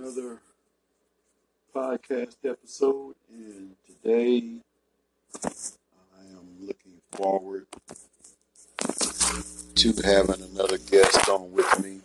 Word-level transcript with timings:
another 0.00 0.38
podcast 1.74 2.36
episode, 2.44 3.16
and 3.32 3.74
today 3.84 4.58
I 5.34 6.24
am 6.30 6.66
looking 6.66 7.00
forward 7.10 7.66
to 9.74 9.92
having 10.04 10.42
another 10.42 10.78
guest 10.78 11.28
on 11.28 11.50
with 11.50 11.82
me. 11.82 12.00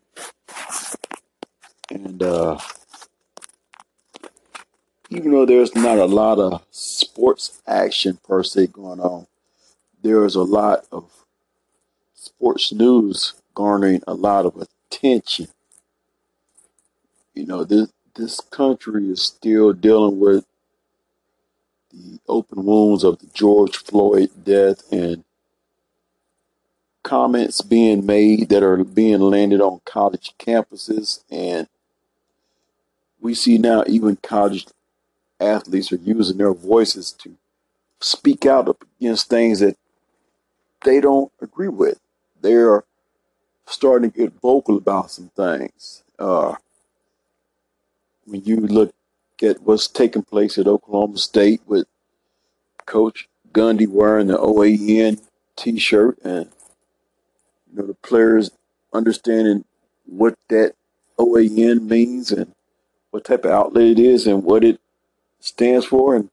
And 1.91 2.23
uh, 2.23 2.57
even 5.09 5.31
though 5.31 5.45
there's 5.45 5.75
not 5.75 5.99
a 5.99 6.05
lot 6.05 6.39
of 6.39 6.65
sports 6.71 7.61
action 7.67 8.17
per 8.27 8.41
se 8.41 8.67
going 8.67 9.01
on, 9.01 9.27
there 10.01 10.25
is 10.25 10.33
a 10.33 10.41
lot 10.41 10.85
of 10.91 11.25
sports 12.15 12.73
news 12.73 13.35
garnering 13.53 14.01
a 14.07 14.15
lot 14.15 14.47
of 14.47 14.67
attention. 14.89 15.47
You 17.33 17.45
know, 17.45 17.63
this 17.63 17.91
this 18.15 18.39
country 18.39 19.09
is 19.09 19.21
still 19.21 19.73
dealing 19.73 20.19
with 20.19 20.45
the 21.91 22.19
open 22.27 22.63
wounds 22.63 23.03
of 23.03 23.19
the 23.19 23.27
George 23.33 23.77
Floyd 23.77 24.29
death 24.43 24.83
and 24.91 25.23
comments 27.01 27.61
being 27.61 28.05
made 28.05 28.49
that 28.49 28.63
are 28.63 28.83
being 28.83 29.19
landed 29.19 29.59
on 29.59 29.81
college 29.83 30.33
campuses 30.39 31.21
and 31.29 31.67
we 33.19 33.33
see 33.33 33.57
now 33.57 33.83
even 33.87 34.15
college 34.17 34.67
athletes 35.39 35.91
are 35.91 35.97
using 35.97 36.37
their 36.37 36.53
voices 36.53 37.11
to 37.11 37.35
speak 37.99 38.45
out 38.45 38.77
against 38.99 39.29
things 39.29 39.59
that 39.59 39.77
they 40.83 40.99
don't 40.99 41.31
agree 41.41 41.69
with. 41.69 41.99
They're 42.41 42.83
starting 43.65 44.11
to 44.11 44.17
get 44.17 44.41
vocal 44.41 44.77
about 44.77 45.11
some 45.11 45.29
things. 45.35 46.03
Uh, 46.19 46.55
when 48.25 48.43
you 48.43 48.57
look 48.57 48.93
at 49.41 49.61
what's 49.61 49.87
taking 49.87 50.23
place 50.23 50.57
at 50.57 50.67
Oklahoma 50.67 51.17
State 51.17 51.61
with 51.65 51.87
Coach 52.85 53.27
Gundy 53.51 53.87
wearing 53.87 54.27
the 54.27 54.37
OAN 54.37 55.21
T-shirt, 55.55 56.17
and 56.23 56.49
you 57.69 57.77
know 57.77 57.87
the 57.87 57.93
players 57.95 58.51
understanding 58.93 59.65
what 60.05 60.35
that 60.49 60.73
OAN 61.17 61.87
means 61.87 62.31
and 62.31 62.53
what 63.11 63.25
type 63.25 63.45
of 63.45 63.51
outlet 63.51 63.85
it 63.85 63.99
is 63.99 64.25
and 64.25 64.43
what 64.43 64.63
it 64.63 64.79
stands 65.39 65.85
for, 65.85 66.15
and 66.15 66.29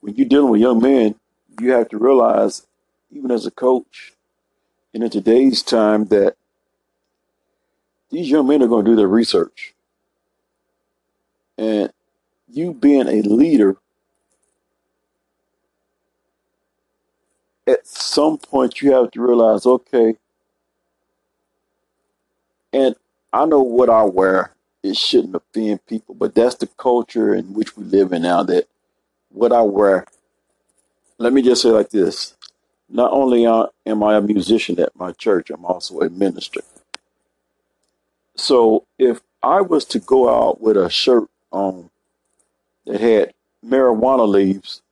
when 0.00 0.14
you're 0.16 0.28
dealing 0.28 0.50
with 0.50 0.60
young 0.60 0.80
men, 0.80 1.14
you 1.60 1.72
have 1.72 1.88
to 1.88 1.96
realize, 1.96 2.66
even 3.10 3.30
as 3.30 3.46
a 3.46 3.50
coach, 3.50 4.12
and 4.92 5.02
in 5.02 5.10
today's 5.10 5.62
time, 5.62 6.06
that 6.06 6.36
these 8.14 8.30
young 8.30 8.48
men 8.48 8.62
are 8.62 8.68
going 8.68 8.84
to 8.84 8.92
do 8.92 8.96
their 8.96 9.08
research. 9.08 9.74
And 11.58 11.92
you 12.48 12.74
being 12.74 13.08
a 13.08 13.22
leader, 13.22 13.76
at 17.66 17.86
some 17.86 18.38
point 18.38 18.82
you 18.82 18.92
have 18.92 19.10
to 19.12 19.22
realize, 19.22 19.66
okay, 19.66 20.16
and 22.72 22.96
I 23.32 23.46
know 23.46 23.62
what 23.62 23.90
I 23.90 24.04
wear, 24.04 24.54
it 24.82 24.96
shouldn't 24.96 25.36
offend 25.36 25.86
people, 25.86 26.14
but 26.14 26.34
that's 26.34 26.56
the 26.56 26.66
culture 26.66 27.34
in 27.34 27.54
which 27.54 27.76
we 27.76 27.84
live 27.84 28.12
in 28.12 28.22
now 28.22 28.42
that 28.44 28.68
what 29.30 29.52
I 29.52 29.62
wear, 29.62 30.06
let 31.18 31.32
me 31.32 31.42
just 31.42 31.62
say 31.62 31.70
like 31.70 31.90
this. 31.90 32.34
Not 32.88 33.12
only 33.12 33.46
uh, 33.46 33.66
am 33.86 34.02
I 34.04 34.16
a 34.16 34.20
musician 34.22 34.80
at 34.80 34.96
my 34.96 35.12
church, 35.12 35.50
I'm 35.50 35.64
also 35.64 36.00
a 36.00 36.10
minister. 36.10 36.60
So 38.36 38.86
if 38.98 39.20
I 39.42 39.60
was 39.60 39.84
to 39.86 39.98
go 39.98 40.28
out 40.28 40.60
with 40.60 40.76
a 40.76 40.90
shirt 40.90 41.28
on 41.50 41.90
that 42.86 43.00
had 43.00 43.34
marijuana 43.64 44.28
leaves, 44.28 44.82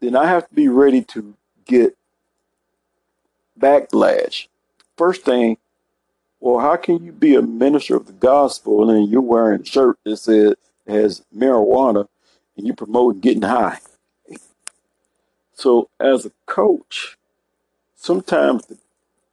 then 0.00 0.16
I 0.16 0.26
have 0.26 0.48
to 0.48 0.54
be 0.54 0.68
ready 0.68 1.02
to 1.02 1.34
get 1.64 1.96
backlash. 3.58 4.48
First 4.96 5.24
thing, 5.24 5.58
well, 6.40 6.58
how 6.58 6.76
can 6.76 7.04
you 7.04 7.12
be 7.12 7.34
a 7.34 7.42
minister 7.42 7.96
of 7.96 8.06
the 8.06 8.12
gospel 8.12 8.90
and 8.90 9.10
you're 9.10 9.20
wearing 9.20 9.62
a 9.62 9.64
shirt 9.64 9.98
that 10.04 10.16
says 10.16 10.54
has 10.86 11.24
marijuana 11.36 12.06
and 12.56 12.66
you 12.66 12.74
promoting 12.74 13.20
getting 13.20 13.42
high? 13.42 13.78
So 15.54 15.88
as 15.98 16.26
a 16.26 16.32
coach, 16.46 17.16
sometimes 17.94 18.66
the 18.66 18.78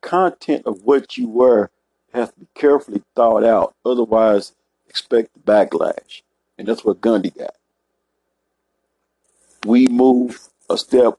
content 0.01 0.66
of 0.66 0.83
what 0.83 1.17
you 1.17 1.28
wear 1.28 1.69
has 2.13 2.29
to 2.29 2.40
be 2.40 2.47
carefully 2.53 3.01
thought 3.16 3.44
out. 3.44 3.74
Otherwise, 3.85 4.53
expect 4.88 5.34
the 5.34 5.40
backlash. 5.40 6.22
And 6.57 6.68
that's 6.68 6.85
what 6.85 7.01
Gundy 7.01 7.35
got. 7.35 7.56
We 9.66 9.88
move 9.88 10.40
a 10.69 10.78
step 10.78 11.18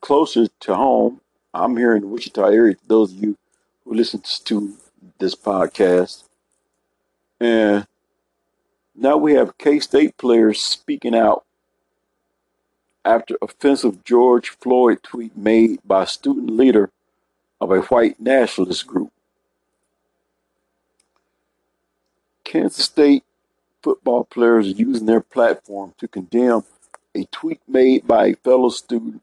closer 0.00 0.46
to 0.60 0.74
home. 0.74 1.20
I'm 1.54 1.76
here 1.76 1.94
in 1.94 2.02
the 2.02 2.08
Wichita 2.08 2.46
area, 2.46 2.76
those 2.86 3.12
of 3.12 3.22
you 3.22 3.36
who 3.84 3.94
listen 3.94 4.22
to 4.44 4.74
this 5.18 5.34
podcast. 5.34 6.24
And 7.40 7.86
now 8.94 9.16
we 9.16 9.34
have 9.34 9.58
K 9.58 9.80
State 9.80 10.16
players 10.16 10.60
speaking 10.60 11.14
out 11.14 11.44
after 13.04 13.36
offensive 13.40 14.04
George 14.04 14.50
Floyd 14.50 15.02
tweet 15.02 15.36
made 15.36 15.80
by 15.84 16.04
student 16.04 16.50
leader 16.50 16.90
of 17.60 17.70
a 17.70 17.80
white 17.82 18.20
nationalist 18.20 18.86
group. 18.86 19.12
Kansas 22.48 22.86
State 22.86 23.24
football 23.82 24.24
players 24.24 24.68
are 24.68 24.70
using 24.70 25.04
their 25.04 25.20
platform 25.20 25.92
to 25.98 26.08
condemn 26.08 26.64
a 27.14 27.24
tweet 27.26 27.60
made 27.68 28.06
by 28.06 28.28
a 28.28 28.36
fellow 28.36 28.70
student 28.70 29.20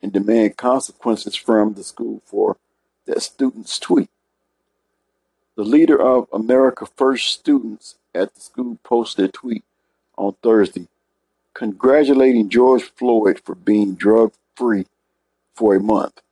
and 0.00 0.10
demand 0.10 0.56
consequences 0.56 1.36
from 1.36 1.74
the 1.74 1.84
school 1.84 2.22
for 2.24 2.56
that 3.04 3.20
student's 3.20 3.78
tweet. 3.78 4.08
The 5.54 5.64
leader 5.64 6.00
of 6.00 6.28
America 6.32 6.86
First 6.86 7.28
students 7.28 7.96
at 8.14 8.34
the 8.34 8.40
school 8.40 8.78
posted 8.82 9.26
a 9.26 9.28
tweet 9.28 9.64
on 10.16 10.34
Thursday 10.42 10.88
congratulating 11.52 12.48
George 12.48 12.84
Floyd 12.84 13.38
for 13.44 13.54
being 13.54 13.94
drug 13.94 14.32
free 14.56 14.86
for 15.54 15.74
a 15.74 15.80
month. 15.80 16.22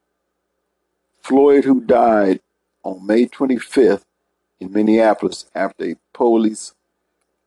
Floyd, 1.20 1.64
who 1.64 1.82
died 1.82 2.40
on 2.82 3.06
May 3.06 3.26
25th 3.26 4.04
in 4.58 4.72
Minneapolis 4.72 5.44
after 5.54 5.84
a 5.84 5.96
police 6.20 6.74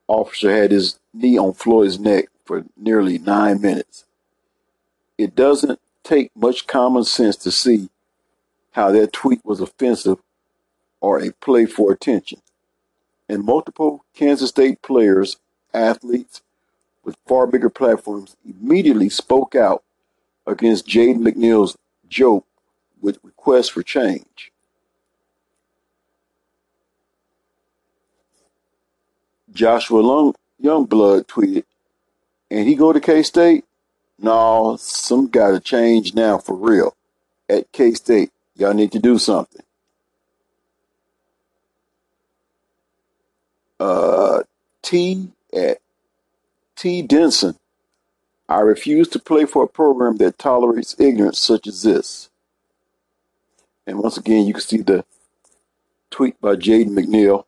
officer 0.07 0.51
had 0.51 0.71
his 0.71 0.97
knee 1.13 1.37
on 1.37 1.53
Floyd's 1.53 1.99
neck 1.99 2.25
for 2.43 2.65
nearly 2.75 3.19
nine 3.19 3.61
minutes. 3.61 4.05
It 5.15 5.35
doesn't 5.35 5.79
take 6.03 6.35
much 6.35 6.65
common 6.65 7.03
sense 7.03 7.35
to 7.35 7.51
see 7.51 7.89
how 8.71 8.91
that 8.91 9.13
tweet 9.13 9.45
was 9.45 9.61
offensive 9.61 10.17
or 11.01 11.21
a 11.21 11.33
play 11.33 11.67
for 11.67 11.91
attention. 11.91 12.41
And 13.29 13.43
multiple 13.43 14.03
Kansas 14.15 14.49
State 14.49 14.81
players, 14.81 15.37
athletes 15.71 16.41
with 17.03 17.15
far 17.27 17.45
bigger 17.45 17.69
platforms 17.69 18.35
immediately 18.43 19.09
spoke 19.09 19.53
out 19.53 19.83
against 20.47 20.87
Jaden 20.87 21.19
McNeil's 21.19 21.77
joke 22.09 22.47
with 22.99 23.19
requests 23.21 23.69
for 23.69 23.83
change. 23.83 24.51
Joshua 29.53 29.99
Long, 29.99 30.35
Youngblood 30.61 31.25
tweeted, 31.25 31.65
and 32.49 32.67
he 32.67 32.75
go 32.75 32.91
to 32.91 32.99
K 32.99 33.23
State? 33.23 33.65
No, 34.19 34.77
some 34.79 35.27
got 35.27 35.51
to 35.51 35.59
change 35.59 36.13
now 36.13 36.37
for 36.37 36.55
real. 36.55 36.95
At 37.49 37.71
K 37.71 37.93
State, 37.93 38.31
y'all 38.55 38.73
need 38.73 38.91
to 38.93 38.99
do 38.99 39.17
something. 39.17 39.63
Uh, 43.79 44.43
T 44.81 45.29
at 45.53 45.79
T 46.75 47.01
Denson. 47.01 47.57
I 48.47 48.59
refuse 48.59 49.07
to 49.09 49.19
play 49.19 49.45
for 49.45 49.63
a 49.63 49.67
program 49.67 50.17
that 50.17 50.37
tolerates 50.37 50.99
ignorance 50.99 51.39
such 51.39 51.65
as 51.67 51.83
this. 51.83 52.29
And 53.87 53.99
once 53.99 54.17
again, 54.17 54.45
you 54.45 54.53
can 54.53 54.61
see 54.61 54.77
the 54.77 55.05
tweet 56.11 56.39
by 56.39 56.55
Jaden 56.55 56.89
McNeil 56.89 57.45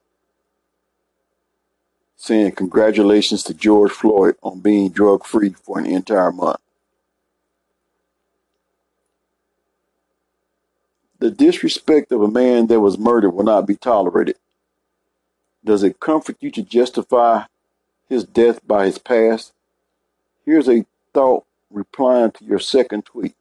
saying 2.15 2.51
congratulations 2.53 3.43
to 3.43 3.53
George 3.53 3.91
Floyd 3.91 4.35
on 4.41 4.59
being 4.59 4.89
drug 4.89 5.25
free 5.25 5.49
for 5.49 5.79
an 5.79 5.85
entire 5.85 6.31
month. 6.31 6.59
The 11.19 11.31
disrespect 11.31 12.11
of 12.11 12.21
a 12.21 12.27
man 12.27 12.67
that 12.67 12.81
was 12.81 12.97
murdered 12.97 13.31
will 13.31 13.43
not 13.43 13.65
be 13.65 13.75
tolerated. 13.75 14.37
Does 15.63 15.83
it 15.83 15.99
comfort 15.99 16.37
you 16.39 16.51
to 16.51 16.61
justify 16.61 17.43
his 18.07 18.23
death 18.23 18.65
by 18.67 18.85
his 18.85 18.97
past? 18.97 19.53
Here's 20.45 20.69
a 20.69 20.85
thought 21.13 21.45
replying 21.71 22.31
to 22.31 22.45
your 22.45 22.59
second 22.59 23.05
tweet. 23.05 23.35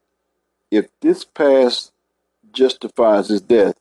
If 0.71 0.88
this 1.00 1.25
past 1.25 1.93
justifies 2.53 3.29
his 3.29 3.41
death, 3.41 3.75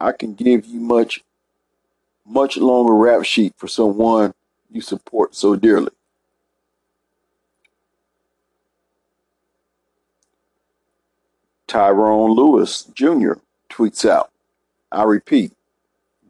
I 0.00 0.12
can 0.12 0.34
give 0.34 0.66
you 0.66 0.80
much 0.80 1.22
much 2.26 2.56
longer 2.56 2.94
rap 2.94 3.24
sheet 3.24 3.54
for 3.56 3.68
someone 3.68 4.34
you 4.70 4.80
support 4.80 5.34
so 5.34 5.56
dearly. 5.56 5.90
Tyrone 11.66 12.32
Lewis 12.32 12.84
Jr. 12.94 13.34
tweets 13.70 14.08
out, 14.08 14.30
I 14.92 15.04
repeat, 15.04 15.52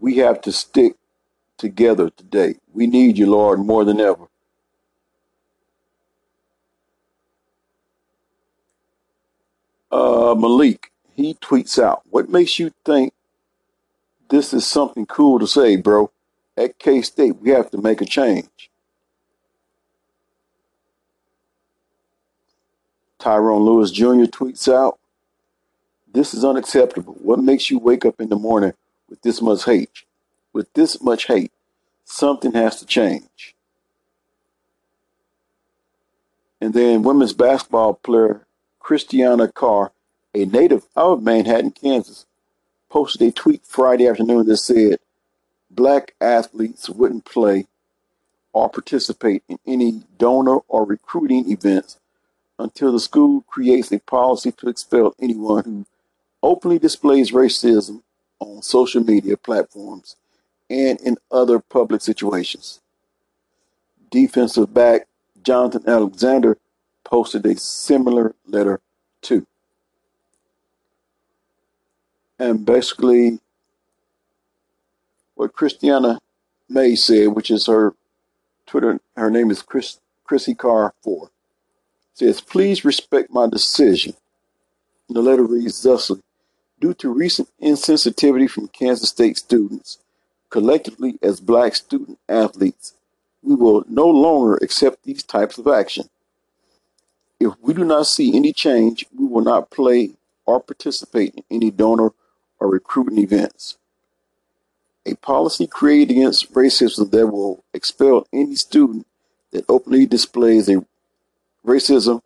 we 0.01 0.17
have 0.17 0.41
to 0.43 0.53
stick 0.53 0.97
together 1.57 2.11
today. 2.11 2.57
We 2.73 2.87
need 2.87 3.19
you, 3.19 3.27
Lord, 3.31 3.61
more 3.61 3.85
than 3.85 4.01
ever. 4.01 4.27
Uh, 9.91 10.35
Malik, 10.37 10.91
he 11.15 11.35
tweets 11.35 11.83
out, 11.83 12.03
What 12.11 12.29
makes 12.29 12.59
you 12.59 12.73
think 12.85 13.14
this 14.29 14.53
is 14.53 14.67
something 14.67 15.07
cool 15.07 15.39
to 15.39 15.47
say, 15.47 15.77
bro? 15.77 16.11
At 16.57 16.79
K 16.79 17.03
State, 17.03 17.37
we 17.41 17.51
have 17.51 17.71
to 17.71 17.79
make 17.79 18.01
a 18.01 18.07
change. 18.07 18.71
Tyrone 23.19 23.63
Lewis 23.63 23.91
Jr. 23.91 24.27
tweets 24.27 24.73
out, 24.73 24.99
This 26.13 26.35
is 26.35 26.45
unacceptable. 26.45 27.15
What 27.15 27.39
makes 27.39 27.71
you 27.71 27.79
wake 27.79 28.05
up 28.05 28.21
in 28.21 28.29
the 28.29 28.37
morning 28.37 28.75
with 29.09 29.23
this 29.23 29.41
much 29.41 29.65
hate? 29.65 30.05
With 30.53 30.73
this 30.75 31.01
much 31.03 31.27
hate, 31.27 31.53
something 32.05 32.53
has 32.53 32.79
to 32.81 32.87
change. 32.87 33.57
And 36.61 36.75
then 36.75 37.03
women's 37.03 37.33
basketball 37.33 37.95
player 37.95 38.47
Christiana 38.79 39.49
Carr, 39.51 39.93
a 40.35 40.45
native 40.45 40.87
of 40.95 41.23
Manhattan, 41.23 41.71
Kansas, 41.71 42.27
posted 42.95 43.23
a 43.23 43.33
tweet 43.33 43.67
Friday 43.67 44.07
afternoon 44.07 44.47
that 44.47 44.57
said 44.57 45.01
black 45.69 46.15
athletes 46.21 46.89
wouldn't 46.89 47.25
play 47.25 47.67
or 48.53 48.71
participate 48.71 49.43
in 49.49 49.59
any 49.67 50.01
donor 50.17 50.59
or 50.69 50.85
recruiting 50.85 51.51
events 51.51 51.99
until 52.57 52.93
the 52.93 53.01
school 53.01 53.43
creates 53.49 53.91
a 53.91 53.99
policy 53.99 54.53
to 54.53 54.69
expel 54.69 55.13
anyone 55.21 55.65
who 55.65 55.87
openly 56.41 56.79
displays 56.79 57.33
racism 57.33 58.01
on 58.39 58.63
social 58.63 59.03
media 59.03 59.37
platforms 59.37 60.15
and 60.71 61.01
in 61.01 61.17
other 61.33 61.59
public 61.59 62.01
situations. 62.01 62.81
Defensive 64.09 64.73
back 64.73 65.09
Jonathan 65.43 65.83
Alexander 65.89 66.59
posted 67.03 67.45
a 67.45 67.57
similar 67.57 68.37
letter 68.47 68.79
too. 69.21 69.49
And 72.45 72.67
basically, 72.67 73.39
what 75.35 75.55
Christiana 75.55 76.19
May 76.69 76.95
said, 76.95 77.29
which 77.29 77.51
is 77.51 77.69
her 77.69 77.95
Twitter, 78.67 79.01
her 79.17 79.31
name 79.31 79.51
is 79.51 79.63
Chris, 79.63 79.99
Chrissy 80.25 80.55
Carr 80.55 80.93
4, 81.01 81.31
says, 82.13 82.43
Please 82.43 82.85
respect 82.85 83.31
my 83.31 83.49
decision. 83.49 84.13
The 85.09 85.23
letter 85.23 85.43
reads 85.43 85.83
thusly 85.83 86.21
Due 86.81 86.93
to 86.93 87.15
recent 87.15 87.49
insensitivity 87.63 88.51
from 88.51 88.69
Kansas 88.69 89.09
State 89.09 89.39
students, 89.39 89.97
collectively 90.51 91.19
as 91.23 91.41
black 91.41 91.75
student 91.75 92.19
athletes, 92.29 92.93
we 93.43 93.55
will 93.55 93.85
no 93.89 94.07
longer 94.07 94.57
accept 94.57 95.05
these 95.05 95.23
types 95.23 95.57
of 95.57 95.67
action. 95.67 96.11
If 97.41 97.55
we 97.63 97.73
do 97.73 97.87
not 97.87 98.07
see 98.07 98.37
any 98.37 98.53
change, 98.53 99.07
we 99.19 99.27
will 99.27 99.41
not 99.41 99.71
play 99.71 100.11
or 100.45 100.61
participate 100.61 101.37
in 101.37 101.45
any 101.51 101.71
donor 101.71 102.11
or 102.65 102.71
recruiting 102.71 103.19
events. 103.19 103.77
A 105.07 105.15
policy 105.17 105.67
created 105.67 106.13
against 106.13 106.53
racism 106.55 107.11
that 107.11 107.27
will 107.27 107.63
expel 107.75 108.27
any 108.33 108.57
student 108.57 109.07
that 109.51 109.67
openly 109.69 110.07
displays 110.07 110.69
a 110.69 110.85
racism 111.67 112.23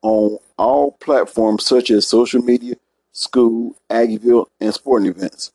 on 0.00 0.38
all 0.56 0.92
platforms 0.92 1.66
such 1.66 1.90
as 1.90 2.06
social 2.06 2.42
media, 2.42 2.76
school, 3.12 3.76
Aggieville, 3.90 4.46
and 4.60 4.72
sporting 4.72 5.10
events. 5.10 5.52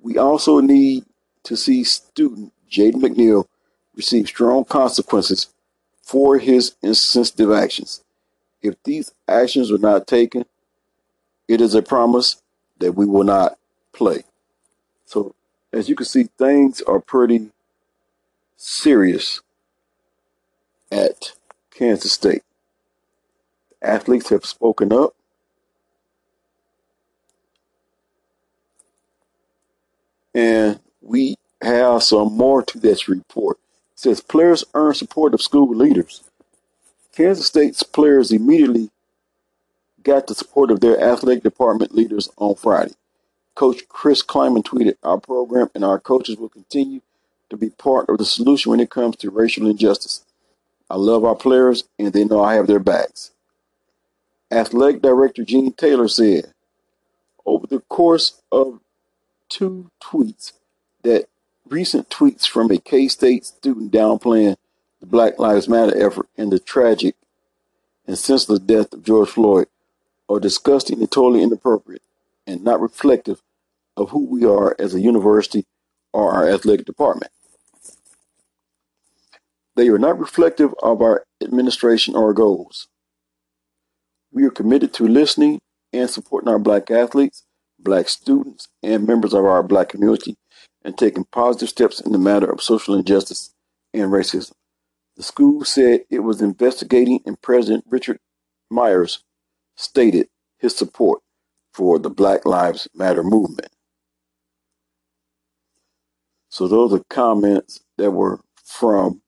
We 0.00 0.16
also 0.16 0.60
need 0.60 1.04
to 1.44 1.56
see 1.56 1.84
student 1.84 2.52
Jaden 2.70 3.02
McNeil 3.02 3.46
receive 3.94 4.26
strong 4.28 4.64
consequences 4.64 5.48
for 6.02 6.38
his 6.38 6.76
insensitive 6.82 7.52
actions. 7.52 8.02
If 8.62 8.82
these 8.84 9.12
actions 9.26 9.70
are 9.70 9.78
not 9.78 10.06
taken, 10.06 10.46
it 11.46 11.60
is 11.60 11.74
a 11.74 11.82
promise 11.82 12.42
that 12.78 12.92
we 12.92 13.06
will 13.06 13.24
not 13.24 13.58
play. 13.92 14.24
So, 15.04 15.34
as 15.72 15.88
you 15.88 15.96
can 15.96 16.06
see, 16.06 16.24
things 16.38 16.80
are 16.82 17.00
pretty 17.00 17.50
serious 18.56 19.40
at 20.90 21.32
Kansas 21.70 22.12
State. 22.12 22.42
Athletes 23.82 24.30
have 24.30 24.44
spoken 24.44 24.92
up. 24.92 25.14
And 30.34 30.80
we 31.00 31.36
have 31.62 32.02
some 32.02 32.36
more 32.36 32.62
to 32.62 32.78
this 32.78 33.08
report 33.08 33.58
says 33.98 34.20
players 34.20 34.62
earn 34.74 34.94
support 34.94 35.34
of 35.34 35.42
school 35.42 35.74
leaders. 35.74 36.22
Kansas 37.16 37.48
State's 37.48 37.82
players 37.82 38.30
immediately 38.30 38.90
got 40.08 40.26
the 40.26 40.34
support 40.34 40.70
of 40.70 40.80
their 40.80 41.00
athletic 41.00 41.42
department 41.42 41.94
leaders 41.94 42.30
on 42.38 42.54
Friday. 42.54 42.94
Coach 43.54 43.88
Chris 43.88 44.22
Klieman 44.22 44.62
tweeted, 44.62 44.94
Our 45.02 45.18
program 45.20 45.68
and 45.74 45.84
our 45.84 46.00
coaches 46.00 46.36
will 46.36 46.48
continue 46.48 47.02
to 47.50 47.56
be 47.56 47.70
part 47.70 48.08
of 48.08 48.18
the 48.18 48.24
solution 48.24 48.70
when 48.70 48.80
it 48.80 48.90
comes 48.90 49.16
to 49.16 49.30
racial 49.30 49.68
injustice. 49.68 50.24
I 50.90 50.96
love 50.96 51.24
our 51.24 51.34
players 51.34 51.84
and 51.98 52.12
they 52.12 52.24
know 52.24 52.42
I 52.42 52.54
have 52.54 52.66
their 52.66 52.78
backs. 52.78 53.32
Athletic 54.50 55.02
Director 55.02 55.44
Gene 55.44 55.72
Taylor 55.72 56.08
said, 56.08 56.54
Over 57.44 57.66
the 57.66 57.80
course 57.80 58.40
of 58.50 58.80
two 59.50 59.90
tweets 60.02 60.52
that 61.02 61.26
recent 61.68 62.08
tweets 62.08 62.46
from 62.48 62.70
a 62.70 62.78
K 62.78 63.08
State 63.08 63.44
student 63.44 63.92
downplaying 63.92 64.56
the 65.00 65.06
Black 65.06 65.38
Lives 65.38 65.68
Matter 65.68 66.02
effort 66.02 66.28
and 66.38 66.50
the 66.50 66.58
tragic 66.58 67.14
and 68.06 68.16
senseless 68.16 68.60
death 68.60 68.92
of 68.94 69.04
George 69.04 69.28
Floyd 69.28 69.66
are 70.28 70.40
disgusting 70.40 71.00
and 71.00 71.10
totally 71.10 71.42
inappropriate 71.42 72.02
and 72.46 72.62
not 72.62 72.80
reflective 72.80 73.40
of 73.96 74.10
who 74.10 74.24
we 74.24 74.44
are 74.44 74.76
as 74.78 74.94
a 74.94 75.00
university 75.00 75.64
or 76.12 76.32
our 76.32 76.48
athletic 76.48 76.86
department. 76.86 77.32
They 79.76 79.88
are 79.88 79.98
not 79.98 80.18
reflective 80.18 80.74
of 80.82 81.00
our 81.00 81.24
administration 81.42 82.16
or 82.16 82.34
goals. 82.34 82.88
We 84.32 84.44
are 84.44 84.50
committed 84.50 84.92
to 84.94 85.06
listening 85.06 85.60
and 85.92 86.10
supporting 86.10 86.48
our 86.48 86.58
black 86.58 86.90
athletes, 86.90 87.44
black 87.78 88.08
students, 88.08 88.68
and 88.82 89.06
members 89.06 89.34
of 89.34 89.44
our 89.44 89.62
black 89.62 89.90
community 89.90 90.36
and 90.84 90.96
taking 90.96 91.24
positive 91.24 91.68
steps 91.68 92.00
in 92.00 92.12
the 92.12 92.18
matter 92.18 92.50
of 92.50 92.62
social 92.62 92.94
injustice 92.94 93.54
and 93.94 94.10
racism. 94.10 94.52
The 95.16 95.22
school 95.22 95.64
said 95.64 96.02
it 96.10 96.20
was 96.20 96.40
investigating, 96.40 97.20
and 97.26 97.40
President 97.40 97.84
Richard 97.88 98.18
Myers 98.70 99.24
stated 99.78 100.28
his 100.58 100.76
support 100.76 101.22
for 101.72 101.98
the 101.98 102.10
Black 102.10 102.44
Lives 102.44 102.88
Matter 102.94 103.22
movement. 103.22 103.70
So 106.48 106.66
those 106.66 106.92
are 106.92 107.04
comments 107.08 107.80
that 107.96 108.10
were 108.10 108.40
from 108.64 109.22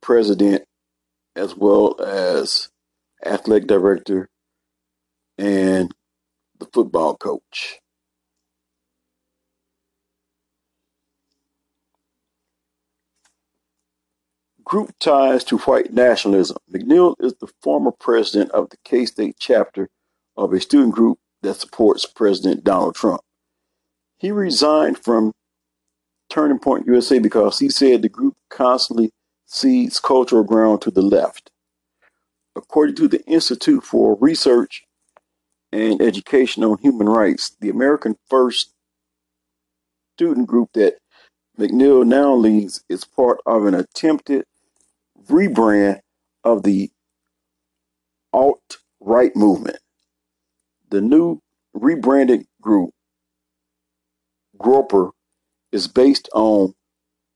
president 0.00 0.64
as 1.36 1.54
well 1.54 2.00
as 2.00 2.70
athletic 3.24 3.68
director 3.68 4.30
and 5.36 5.92
the 6.58 6.66
football 6.72 7.14
coach. 7.16 7.81
Group 14.72 14.98
ties 14.98 15.44
to 15.44 15.58
white 15.58 15.92
nationalism. 15.92 16.56
McNeil 16.72 17.14
is 17.20 17.34
the 17.34 17.48
former 17.60 17.90
president 17.90 18.50
of 18.52 18.70
the 18.70 18.78
K 18.86 19.04
State 19.04 19.36
chapter 19.38 19.90
of 20.34 20.54
a 20.54 20.60
student 20.62 20.94
group 20.94 21.18
that 21.42 21.60
supports 21.60 22.06
President 22.06 22.64
Donald 22.64 22.94
Trump. 22.94 23.20
He 24.16 24.30
resigned 24.30 24.96
from 24.96 25.32
Turning 26.30 26.58
Point 26.58 26.86
USA 26.86 27.18
because 27.18 27.58
he 27.58 27.68
said 27.68 28.00
the 28.00 28.08
group 28.08 28.32
constantly 28.48 29.10
cedes 29.44 30.00
cultural 30.00 30.42
ground 30.42 30.80
to 30.80 30.90
the 30.90 31.02
left. 31.02 31.50
According 32.56 32.94
to 32.94 33.08
the 33.08 33.22
Institute 33.26 33.84
for 33.84 34.16
Research 34.22 34.84
and 35.70 36.00
Education 36.00 36.64
on 36.64 36.78
Human 36.78 37.10
Rights, 37.10 37.54
the 37.60 37.68
American 37.68 38.16
First 38.30 38.72
student 40.16 40.46
group 40.46 40.70
that 40.72 40.94
McNeil 41.58 42.06
now 42.06 42.32
leads 42.32 42.82
is 42.88 43.04
part 43.04 43.38
of 43.44 43.66
an 43.66 43.74
attempted 43.74 44.46
rebrand 45.28 46.00
of 46.44 46.62
the 46.62 46.90
alt 48.32 48.78
right 49.00 49.34
movement. 49.36 49.78
The 50.90 51.00
new 51.00 51.40
rebranded 51.74 52.46
group, 52.60 52.90
Groyper, 54.58 55.12
is 55.70 55.88
based 55.88 56.28
on 56.34 56.74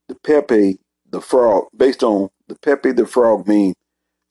the 0.08 0.14
Pepe 0.14 0.78
the 1.08 1.20
Frog, 1.20 1.68
based 1.76 2.02
on 2.02 2.28
the 2.48 2.56
Pepe 2.56 2.92
the 2.92 3.06
Frog 3.06 3.48
meme 3.48 3.74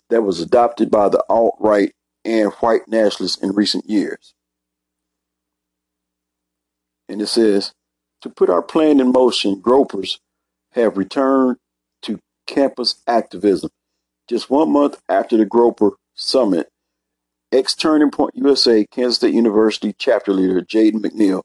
that 0.09 0.21
was 0.21 0.39
adopted 0.39 0.91
by 0.91 1.09
the 1.09 1.23
alt 1.29 1.55
right 1.59 1.93
and 2.23 2.51
white 2.53 2.87
nationalists 2.87 3.41
in 3.41 3.51
recent 3.53 3.89
years. 3.89 4.33
And 7.07 7.21
it 7.21 7.27
says, 7.27 7.73
to 8.21 8.29
put 8.29 8.49
our 8.49 8.63
plan 8.63 8.99
in 8.99 9.11
motion, 9.11 9.61
groypers 9.61 10.19
have 10.71 10.97
returned 10.97 11.57
campus 12.45 12.95
activism. 13.07 13.69
Just 14.27 14.49
one 14.49 14.71
month 14.71 15.01
after 15.09 15.37
the 15.37 15.45
Groyper 15.45 15.91
Summit, 16.15 16.69
ex 17.51 17.75
Turning 17.75 18.11
Point 18.11 18.35
USA 18.35 18.85
Kansas 18.85 19.17
State 19.17 19.33
University 19.33 19.93
chapter 19.97 20.33
leader 20.33 20.61
Jaden 20.61 21.01
McNeil, 21.01 21.43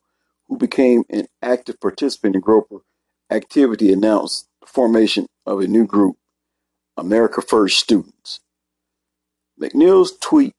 who 0.49 0.57
became 0.57 1.05
an 1.11 1.27
active 1.43 1.79
participant 1.81 2.37
in 2.37 2.43
Groyper 2.43 2.81
activity, 3.31 3.93
announced 3.93 4.49
the 4.61 4.67
formation 4.67 5.27
of 5.47 5.61
a 5.61 5.67
new 5.67 5.87
group, 5.87 6.17
America 6.97 7.43
First 7.43 7.79
Students. 7.79 8.41
McNeil's 9.61 10.17
tweet 10.19 10.55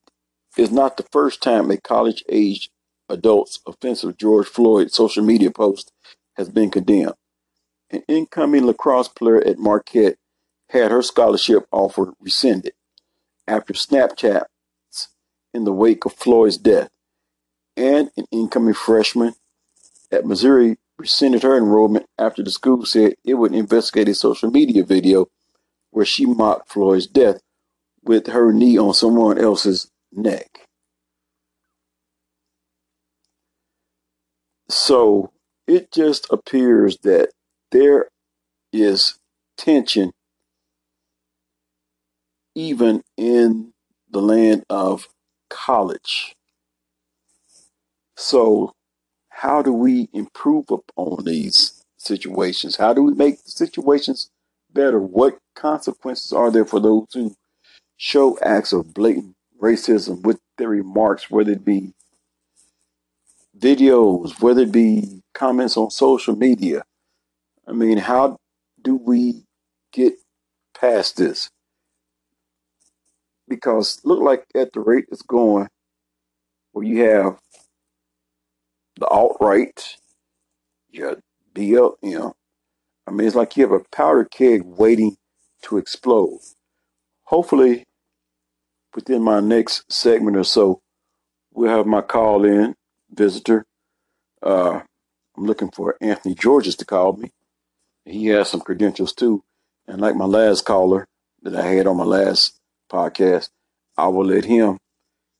is 0.56 0.70
not 0.70 0.96
the 0.96 1.06
first 1.10 1.42
time 1.42 1.70
a 1.70 1.76
college 1.76 2.22
age 2.28 2.70
adult's 3.08 3.60
offensive 3.66 4.16
George 4.16 4.46
Floyd 4.46 4.92
social 4.92 5.24
media 5.24 5.50
post 5.50 5.92
has 6.34 6.48
been 6.48 6.70
condemned. 6.70 7.14
An 7.90 8.02
incoming 8.08 8.64
lacrosse 8.64 9.08
player 9.08 9.44
at 9.44 9.58
Marquette 9.58 10.16
had 10.72 10.90
her 10.90 11.02
scholarship 11.02 11.66
offer 11.70 12.14
rescinded 12.18 12.72
after 13.46 13.74
Snapchats 13.74 14.46
in 15.52 15.64
the 15.64 15.72
wake 15.72 16.06
of 16.06 16.14
Floyd's 16.14 16.56
death, 16.56 16.88
and 17.76 18.10
an 18.16 18.24
incoming 18.30 18.72
freshman 18.72 19.34
at 20.10 20.24
Missouri 20.24 20.78
rescinded 20.98 21.42
her 21.42 21.58
enrollment 21.58 22.06
after 22.18 22.42
the 22.42 22.50
school 22.50 22.86
said 22.86 23.14
it 23.24 23.34
would 23.34 23.54
investigate 23.54 24.08
a 24.08 24.14
social 24.14 24.50
media 24.50 24.82
video 24.82 25.26
where 25.90 26.06
she 26.06 26.24
mocked 26.24 26.72
Floyd's 26.72 27.06
death 27.06 27.40
with 28.02 28.28
her 28.28 28.50
knee 28.50 28.78
on 28.78 28.94
someone 28.94 29.38
else's 29.38 29.90
neck. 30.10 30.66
So 34.70 35.32
it 35.66 35.92
just 35.92 36.26
appears 36.30 36.96
that 36.98 37.28
there 37.72 38.08
is 38.72 39.18
tension 39.58 40.12
even 42.54 43.02
in 43.16 43.72
the 44.10 44.20
land 44.20 44.64
of 44.68 45.08
college. 45.48 46.34
So, 48.16 48.72
how 49.30 49.62
do 49.62 49.72
we 49.72 50.08
improve 50.12 50.70
upon 50.70 51.24
these 51.24 51.82
situations? 51.96 52.76
How 52.76 52.92
do 52.92 53.02
we 53.02 53.14
make 53.14 53.42
the 53.42 53.50
situations 53.50 54.30
better? 54.72 54.98
What 55.00 55.38
consequences 55.54 56.32
are 56.32 56.50
there 56.50 56.64
for 56.64 56.80
those 56.80 57.06
who 57.12 57.34
show 57.96 58.38
acts 58.40 58.72
of 58.72 58.94
blatant 58.94 59.34
racism 59.60 60.22
with 60.22 60.38
their 60.58 60.68
remarks, 60.68 61.30
whether 61.30 61.52
it 61.52 61.64
be 61.64 61.92
videos, 63.58 64.40
whether 64.40 64.62
it 64.62 64.72
be 64.72 65.22
comments 65.34 65.76
on 65.76 65.90
social 65.90 66.36
media? 66.36 66.84
I 67.66 67.72
mean, 67.72 67.98
how 67.98 68.36
do 68.80 68.96
we 68.96 69.44
get 69.92 70.14
past 70.74 71.16
this? 71.16 71.48
Because 73.52 74.00
look 74.02 74.22
like 74.22 74.46
at 74.54 74.72
the 74.72 74.80
rate 74.80 75.04
it's 75.12 75.20
going, 75.20 75.68
where 76.72 76.86
you 76.86 77.02
have 77.02 77.38
the 78.96 79.06
alt 79.06 79.36
right, 79.40 79.96
your 80.88 81.18
BLM. 81.54 82.32
I 83.06 83.10
mean, 83.10 83.26
it's 83.26 83.36
like 83.36 83.54
you 83.54 83.64
have 83.64 83.78
a 83.78 83.84
powder 83.94 84.24
keg 84.24 84.62
waiting 84.64 85.16
to 85.64 85.76
explode. 85.76 86.38
Hopefully, 87.24 87.84
within 88.94 89.22
my 89.22 89.40
next 89.40 89.92
segment 89.92 90.38
or 90.38 90.44
so, 90.44 90.80
we'll 91.52 91.76
have 91.76 91.84
my 91.86 92.00
call 92.00 92.46
in 92.46 92.74
visitor. 93.10 93.66
Uh, 94.42 94.80
I'm 95.36 95.44
looking 95.44 95.70
for 95.70 95.98
Anthony 96.00 96.34
Georges 96.34 96.76
to 96.76 96.86
call 96.86 97.18
me. 97.18 97.28
He 98.06 98.28
has 98.28 98.48
some 98.48 98.62
credentials 98.62 99.12
too. 99.12 99.42
And 99.86 100.00
like 100.00 100.16
my 100.16 100.24
last 100.24 100.64
caller 100.64 101.06
that 101.42 101.54
I 101.54 101.66
had 101.66 101.86
on 101.86 101.98
my 101.98 102.04
last 102.04 102.58
podcast, 102.92 103.48
I 103.96 104.08
will 104.08 104.26
let 104.26 104.44
him 104.44 104.78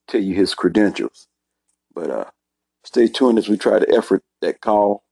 tell 0.08 0.20
you 0.20 0.34
his 0.34 0.54
credentials. 0.54 1.26
But 1.94 2.10
uh, 2.10 2.24
stay 2.84 3.08
tuned 3.08 3.38
as 3.38 3.48
we 3.48 3.56
try 3.56 3.78
to 3.78 3.94
effort 3.94 4.22
that 4.40 4.60
call 4.60 5.04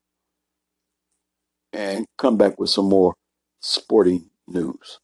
and 1.72 2.06
come 2.18 2.36
back 2.36 2.58
with 2.58 2.70
some 2.70 2.88
more 2.88 3.14
sporting 3.60 4.30
news. 4.48 4.98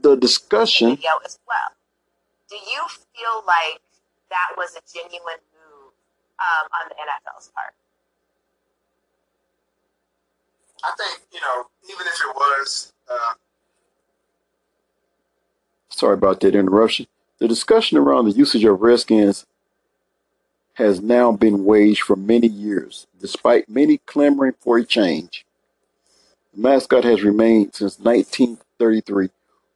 The 0.00 0.16
discussion 0.16 0.96
video 0.96 1.10
as 1.24 1.38
well. 1.46 1.76
Do 2.48 2.56
you 2.56 2.82
feel 2.88 3.44
like 3.46 3.80
that 4.30 4.56
was 4.56 4.74
a 4.74 4.82
genuine 4.92 5.42
move 5.52 5.92
um, 6.40 6.66
on 6.80 6.88
the 6.88 6.94
NFL's 6.96 7.52
part? 7.54 7.74
I 10.84 10.92
think 10.96 11.22
you 11.32 11.40
know, 11.40 11.66
even 11.88 12.06
if 12.06 12.14
it 12.14 12.34
was. 12.34 12.92
Uh... 13.08 13.34
Sorry 15.90 16.14
about 16.14 16.40
that 16.40 16.54
interruption. 16.54 17.06
The 17.38 17.48
discussion 17.48 17.98
around 17.98 18.26
the 18.26 18.32
usage 18.32 18.64
of 18.64 18.80
Redskins 18.80 19.46
has 20.74 21.00
now 21.00 21.32
been 21.32 21.64
waged 21.64 22.02
for 22.02 22.16
many 22.16 22.46
years, 22.46 23.06
despite 23.20 23.68
many 23.68 23.98
clamoring 23.98 24.54
for 24.58 24.78
a 24.78 24.84
change. 24.84 25.44
The 26.54 26.60
mascot 26.60 27.04
has 27.04 27.22
remained 27.22 27.74
since 27.74 27.98
1933 27.98 29.30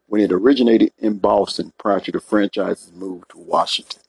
when 0.08 0.20
it 0.20 0.32
originated 0.32 0.92
in 0.98 1.18
Boston 1.18 1.72
prior 1.78 2.00
to 2.00 2.12
the 2.12 2.20
franchise's 2.20 2.92
move 2.92 3.28
to 3.28 3.38
Washington. 3.38 4.02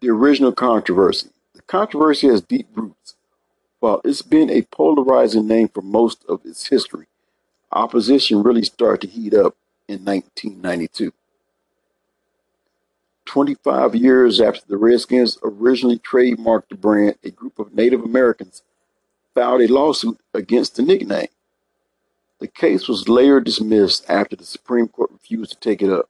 The 0.00 0.10
original 0.10 0.52
controversy. 0.52 1.30
The 1.54 1.62
controversy 1.62 2.28
has 2.28 2.40
deep 2.40 2.68
roots. 2.74 3.14
While 3.80 4.00
it's 4.04 4.22
been 4.22 4.48
a 4.48 4.62
polarizing 4.62 5.48
name 5.48 5.68
for 5.68 5.82
most 5.82 6.24
of 6.28 6.40
its 6.44 6.68
history, 6.68 7.06
opposition 7.72 8.42
really 8.42 8.62
started 8.62 9.08
to 9.08 9.12
heat 9.12 9.34
up 9.34 9.56
in 9.88 10.04
1992. 10.04 11.12
25 13.24 13.94
years 13.94 14.40
after 14.40 14.62
the 14.66 14.76
Redskins 14.76 15.36
originally 15.42 15.98
trademarked 15.98 16.68
the 16.70 16.76
brand, 16.76 17.16
a 17.24 17.30
group 17.30 17.58
of 17.58 17.74
Native 17.74 18.02
Americans 18.02 18.62
filed 19.34 19.62
a 19.62 19.66
lawsuit 19.66 20.18
against 20.32 20.76
the 20.76 20.82
nickname. 20.82 21.28
The 22.38 22.48
case 22.48 22.88
was 22.88 23.08
later 23.08 23.40
dismissed 23.40 24.08
after 24.08 24.36
the 24.36 24.44
Supreme 24.44 24.88
Court 24.88 25.10
refused 25.10 25.50
to 25.50 25.58
take 25.58 25.82
it 25.82 25.90
up. 25.90 26.08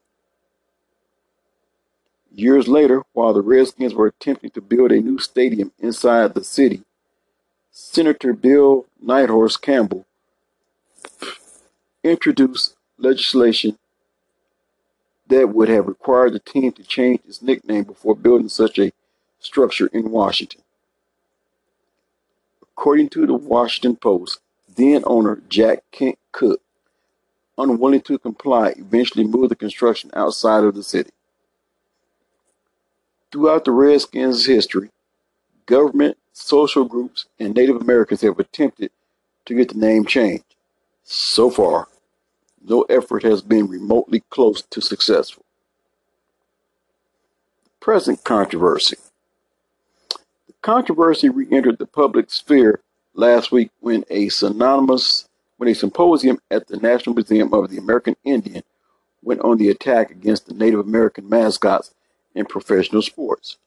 Years 2.39 2.69
later, 2.69 3.03
while 3.15 3.33
the 3.33 3.43
Redskins 3.43 3.95
were 3.95 4.07
attempting 4.07 4.51
to 4.51 4.61
build 4.61 4.93
a 4.93 5.01
new 5.01 5.19
stadium 5.19 5.73
inside 5.81 6.35
the 6.35 6.45
city, 6.45 6.85
Senator 7.73 8.33
Bill 8.33 8.87
Nighthorse 9.05 9.61
Campbell 9.61 10.07
introduced 12.05 12.77
legislation 12.97 13.77
that 15.27 15.49
would 15.49 15.69
have 15.69 15.89
required 15.89 16.33
the 16.33 16.39
team 16.39 16.71
to 16.71 16.85
change 16.85 17.19
its 17.27 17.43
nickname 17.43 17.83
before 17.83 18.15
building 18.15 18.49
such 18.49 18.79
a 18.79 18.93
structure 19.41 19.89
in 19.89 20.13
Washington. 20.13 20.63
According 22.63 23.09
to 23.09 23.27
the 23.27 23.35
Washington 23.35 23.97
Post, 23.97 24.39
then 24.77 25.03
owner 25.07 25.43
Jack 25.49 25.81
Kent 25.91 26.21
Cooke, 26.31 26.63
unwilling 27.59 28.03
to 28.03 28.17
comply, 28.17 28.75
eventually 28.77 29.25
moved 29.25 29.51
the 29.51 29.57
construction 29.57 30.13
outside 30.15 30.63
of 30.63 30.77
the 30.77 30.85
city. 30.85 31.11
Throughout 33.31 33.65
the 33.65 33.73
Redskins' 33.73 34.47
history, 34.47 34.91
government, 35.67 36.17
social 36.33 36.85
groups, 36.85 37.27
and 37.39 37.55
Native 37.55 37.77
Americans 37.77 38.23
have 38.23 38.39
attempted 38.39 38.91
to 39.45 39.55
get 39.55 39.69
the 39.69 39.79
name 39.79 40.07
changed. 40.07 40.45
So 41.05 41.51
far, 41.51 41.89
no 42.63 42.83
effort 42.83 43.23
has 43.23 43.43
been 43.43 43.69
remotely 43.69 44.23
close 44.31 44.63
to 44.63 44.81
successful. 44.81 45.45
Present 47.81 48.25
controversy. 48.25 48.97
The 50.47 50.55
controversy 50.63 51.29
re-entered 51.29 51.79
the 51.79 51.87
public 51.87 52.31
sphere 52.31 52.81
last 53.15 53.53
week 53.53 53.71
when 53.81 54.05
a 54.11 54.29
synonymous 54.29 55.27
when 55.59 55.69
a 55.69 55.75
symposium 55.75 56.39
at 56.51 56.69
the 56.69 56.77
National 56.77 57.15
Museum 57.17 57.53
of 57.53 57.69
the 57.69 57.79
American 57.79 58.15
Indian 58.25 58.63
went 59.23 59.41
on 59.41 59.59
the 59.59 59.69
attack 59.71 60.11
against 60.11 60.47
the 60.47 60.55
Native 60.55 60.79
American 60.79 61.29
mascots 61.29 61.93
in 62.39 62.47
professional 62.47 63.03
sports. 63.03 63.59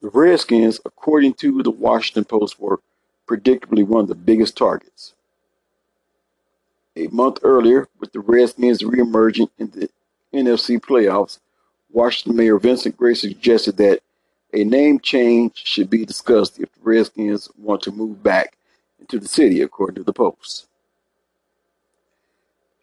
The 0.00 0.08
Redskins, 0.08 0.80
according 0.84 1.34
to 1.34 1.62
the 1.62 1.70
Washington 1.70 2.24
Post, 2.24 2.58
were 2.58 2.80
predictably 3.28 3.86
one 3.86 4.02
of 4.02 4.08
the 4.08 4.14
biggest 4.14 4.56
targets. 4.56 5.14
A 6.96 7.06
month 7.06 7.38
earlier, 7.42 7.88
with 8.00 8.12
the 8.12 8.20
Redskins 8.20 8.82
reemerging 8.82 9.48
in 9.58 9.70
the 9.70 9.88
NFC 10.34 10.80
playoffs, 10.80 11.38
Washington 11.90 12.36
Mayor 12.36 12.58
Vincent 12.58 12.96
Gray 12.96 13.14
suggested 13.14 13.76
that 13.76 14.00
a 14.52 14.64
name 14.64 14.98
change 14.98 15.52
should 15.54 15.88
be 15.88 16.04
discussed 16.04 16.58
if 16.58 16.72
the 16.72 16.80
Redskins 16.82 17.48
want 17.56 17.82
to 17.82 17.92
move 17.92 18.22
back 18.22 18.56
into 18.98 19.18
the 19.18 19.28
city, 19.28 19.62
according 19.62 19.94
to 19.96 20.02
the 20.02 20.12
Post. 20.12 20.66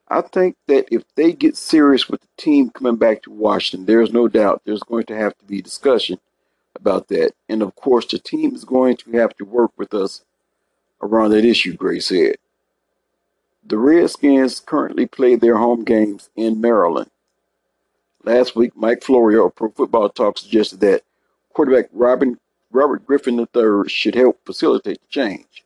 I 0.10 0.22
think 0.22 0.56
that 0.68 0.88
if 0.92 1.04
they 1.16 1.34
get 1.34 1.56
serious 1.56 2.10
with 2.10 2.22
the 2.22 2.28
team 2.38 2.72
coming 2.72 2.96
back 2.96 3.22
to 3.24 3.32
Washington, 3.32 3.86
there's 3.86 4.12
no 4.12 4.28
doubt 4.28 4.64
there's 4.66 4.82
going 4.82 5.06
to 5.06 5.16
have 5.16 5.38
to 5.38 5.46
be 5.46 5.62
discussion 5.62 6.20
about 6.76 7.10
that. 7.10 7.34
And 7.48 7.62
of 7.62 7.76
course, 7.76 8.08
the 8.08 8.18
team 8.18 8.56
is 8.56 8.66
going 8.66 8.98
to 8.98 9.12
have 9.12 9.36
to 9.38 9.46
work 9.46 9.72
with 9.78 9.94
us 9.94 10.22
around 11.02 11.32
that 11.32 11.46
issue, 11.46 11.76
Gray 11.76 12.00
said. 12.00 12.38
The 13.64 13.78
Redskins 13.78 14.60
currently 14.60 15.06
play 15.06 15.36
their 15.36 15.58
home 15.58 15.84
games 15.84 16.30
in 16.36 16.60
Maryland. 16.60 17.12
Last 18.24 18.56
week, 18.56 18.76
Mike 18.76 19.04
Florio 19.04 19.46
of 19.46 19.56
Pro 19.56 19.70
Football 19.70 20.10
Talk 20.10 20.40
suggested 20.40 20.80
that 20.80 21.04
quarterback 21.54 21.90
Robin, 21.94 22.40
Robert 22.72 23.06
Griffin 23.06 23.40
III 23.40 23.88
should 23.88 24.16
help 24.16 24.40
facilitate 24.44 25.00
the 25.02 25.08
change. 25.08 25.64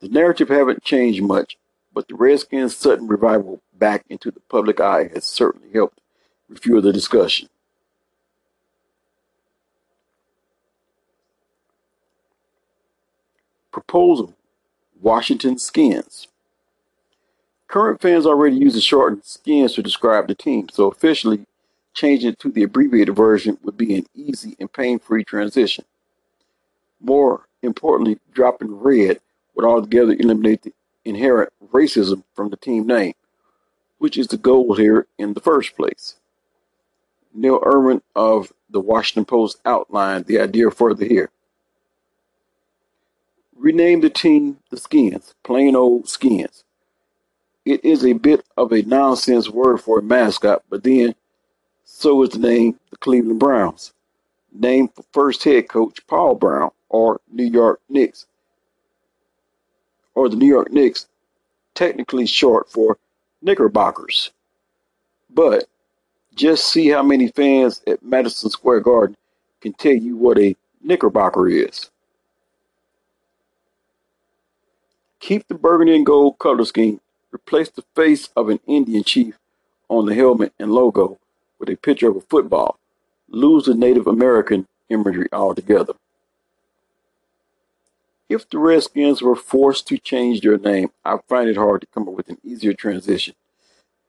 The 0.00 0.08
narrative 0.08 0.48
haven't 0.48 0.82
changed 0.82 1.22
much, 1.22 1.56
but 1.94 2.08
the 2.08 2.14
Redskins' 2.14 2.76
sudden 2.76 3.06
revival 3.06 3.60
back 3.74 4.04
into 4.08 4.30
the 4.30 4.40
public 4.40 4.80
eye 4.80 5.10
has 5.14 5.24
certainly 5.24 5.72
helped 5.72 6.00
refuel 6.48 6.80
the 6.80 6.92
discussion. 6.92 7.48
Proposal 13.72 14.34
Washington 15.00 15.58
Skins. 15.58 16.28
Current 17.66 18.02
fans 18.02 18.26
already 18.26 18.56
use 18.56 18.74
the 18.74 18.80
shortened 18.80 19.24
skins 19.24 19.72
to 19.74 19.82
describe 19.82 20.28
the 20.28 20.34
team, 20.34 20.68
so 20.70 20.88
officially 20.88 21.46
changing 21.94 22.30
it 22.30 22.38
to 22.40 22.50
the 22.50 22.62
abbreviated 22.62 23.16
version 23.16 23.58
would 23.62 23.76
be 23.76 23.96
an 23.96 24.06
easy 24.14 24.56
and 24.60 24.72
pain 24.72 24.98
free 24.98 25.24
transition. 25.24 25.84
More 27.00 27.48
importantly, 27.62 28.18
dropping 28.32 28.78
red 28.78 29.20
would 29.54 29.64
altogether 29.64 30.12
eliminate 30.12 30.62
the 30.62 30.72
inherent 31.04 31.52
racism 31.72 32.24
from 32.34 32.50
the 32.50 32.56
team 32.56 32.86
name, 32.86 33.14
which 33.98 34.16
is 34.16 34.28
the 34.28 34.36
goal 34.36 34.74
here 34.74 35.06
in 35.18 35.34
the 35.34 35.40
first 35.40 35.76
place. 35.76 36.16
Neil 37.34 37.60
Irwin 37.64 38.02
of 38.14 38.52
the 38.68 38.80
Washington 38.80 39.24
Post 39.24 39.60
outlined 39.64 40.26
the 40.26 40.40
idea 40.40 40.70
further 40.70 41.04
here. 41.04 41.30
Rename 43.56 44.00
the 44.00 44.10
team 44.10 44.58
the 44.70 44.76
Skins, 44.76 45.34
plain 45.42 45.76
old 45.76 46.08
Skins. 46.08 46.64
It 47.64 47.84
is 47.84 48.04
a 48.04 48.14
bit 48.14 48.44
of 48.56 48.72
a 48.72 48.82
nonsense 48.82 49.48
word 49.48 49.78
for 49.78 50.00
a 50.00 50.02
mascot, 50.02 50.64
but 50.68 50.82
then 50.82 51.14
so 51.84 52.22
is 52.22 52.30
the 52.30 52.38
name 52.40 52.78
the 52.90 52.96
Cleveland 52.96 53.38
Browns, 53.38 53.92
named 54.52 54.90
for 54.94 55.04
first 55.12 55.44
head 55.44 55.68
coach 55.68 56.04
Paul 56.06 56.34
Brown, 56.34 56.70
or 56.88 57.20
New 57.30 57.44
York 57.44 57.80
Knicks, 57.88 58.26
or 60.14 60.28
the 60.28 60.36
New 60.36 60.46
York 60.46 60.70
Knicks, 60.72 61.06
technically 61.74 62.26
short 62.26 62.70
for 62.70 62.98
Knickerbockers. 63.40 64.30
But 65.30 65.64
just 66.34 66.66
see 66.66 66.88
how 66.88 67.02
many 67.02 67.28
fans 67.28 67.82
at 67.86 68.02
Madison 68.02 68.50
Square 68.50 68.80
Garden 68.80 69.16
can 69.60 69.72
tell 69.72 69.94
you 69.94 70.16
what 70.16 70.38
a 70.38 70.56
Knickerbocker 70.82 71.48
is. 71.48 71.90
Keep 75.20 75.46
the 75.46 75.54
burgundy 75.54 75.94
and 75.94 76.04
gold 76.04 76.38
color 76.38 76.64
scheme. 76.64 77.00
Replace 77.32 77.70
the 77.70 77.84
face 77.94 78.28
of 78.36 78.48
an 78.48 78.60
Indian 78.66 79.04
chief 79.04 79.38
on 79.88 80.06
the 80.06 80.14
helmet 80.14 80.52
and 80.58 80.72
logo 80.72 81.18
with 81.58 81.68
a 81.68 81.76
picture 81.76 82.08
of 82.08 82.16
a 82.16 82.20
football. 82.22 82.78
Lose 83.28 83.66
the 83.66 83.74
Native 83.74 84.06
American 84.06 84.66
imagery 84.90 85.28
altogether. 85.32 85.94
If 88.32 88.48
the 88.48 88.58
Redskins 88.58 89.20
were 89.20 89.36
forced 89.36 89.86
to 89.88 89.98
change 89.98 90.40
their 90.40 90.56
name, 90.56 90.90
I 91.04 91.18
find 91.28 91.50
it 91.50 91.56
hard 91.58 91.82
to 91.82 91.86
come 91.88 92.08
up 92.08 92.14
with 92.14 92.30
an 92.30 92.38
easier 92.42 92.72
transition. 92.72 93.34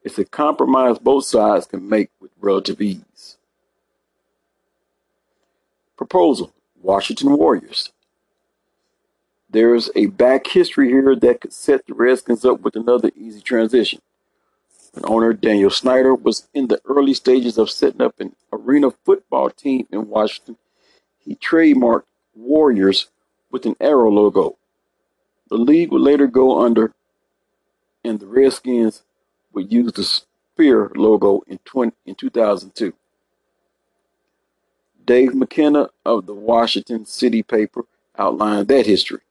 It's 0.02 0.18
a 0.18 0.24
compromise 0.24 0.98
both 0.98 1.26
sides 1.26 1.66
can 1.66 1.90
make 1.90 2.10
with 2.22 2.32
relative 2.40 2.80
ease. 2.82 3.36
Proposal 5.98 6.54
Washington 6.82 7.36
Warriors. 7.36 7.92
There's 9.50 9.90
a 9.94 10.06
back 10.06 10.48
history 10.48 10.88
here 10.88 11.18
that 11.18 11.42
could 11.42 11.52
set 11.52 11.86
the 11.86 11.94
Redskins 11.94 12.46
up 12.46 12.62
with 12.62 12.78
another 12.78 13.12
easy 13.18 13.42
transition. 13.42 14.02
When 14.94 15.04
owner 15.06 15.34
Daniel 15.34 15.70
Snyder 15.70 16.16
was 16.16 16.48
in 16.54 16.68
the 16.68 16.80
early 16.86 17.14
stages 17.14 17.58
of 17.58 17.70
setting 17.70 18.02
up 18.02 18.22
an 18.22 18.38
arena 18.54 18.92
football 19.04 19.50
team 19.50 19.86
in 19.92 20.08
Washington, 20.08 20.56
he 21.20 21.36
trademarked 21.36 22.04
Warriors 22.36 23.10
with 23.54 23.66
an 23.68 23.76
arrow 23.80 24.12
logo. 24.12 24.58
The 25.50 25.58
league 25.58 25.92
would 25.92 26.02
later 26.02 26.28
go 26.28 26.66
under, 26.66 26.94
and 28.04 28.20
the 28.20 28.26
Redskins 28.26 29.04
would 29.54 29.72
use 29.72 29.94
the 29.94 30.04
spear 30.04 30.92
logo 30.96 31.44
in, 31.48 31.60
20, 31.64 31.96
in 32.06 32.16
2002. 32.16 32.94
Dave 35.06 35.36
McKenna 35.36 35.90
of 36.04 36.26
the 36.26 36.34
Washington 36.34 37.06
City 37.06 37.44
paper 37.44 37.86
outlined 38.18 38.70
that 38.70 38.88
history. 38.88 39.22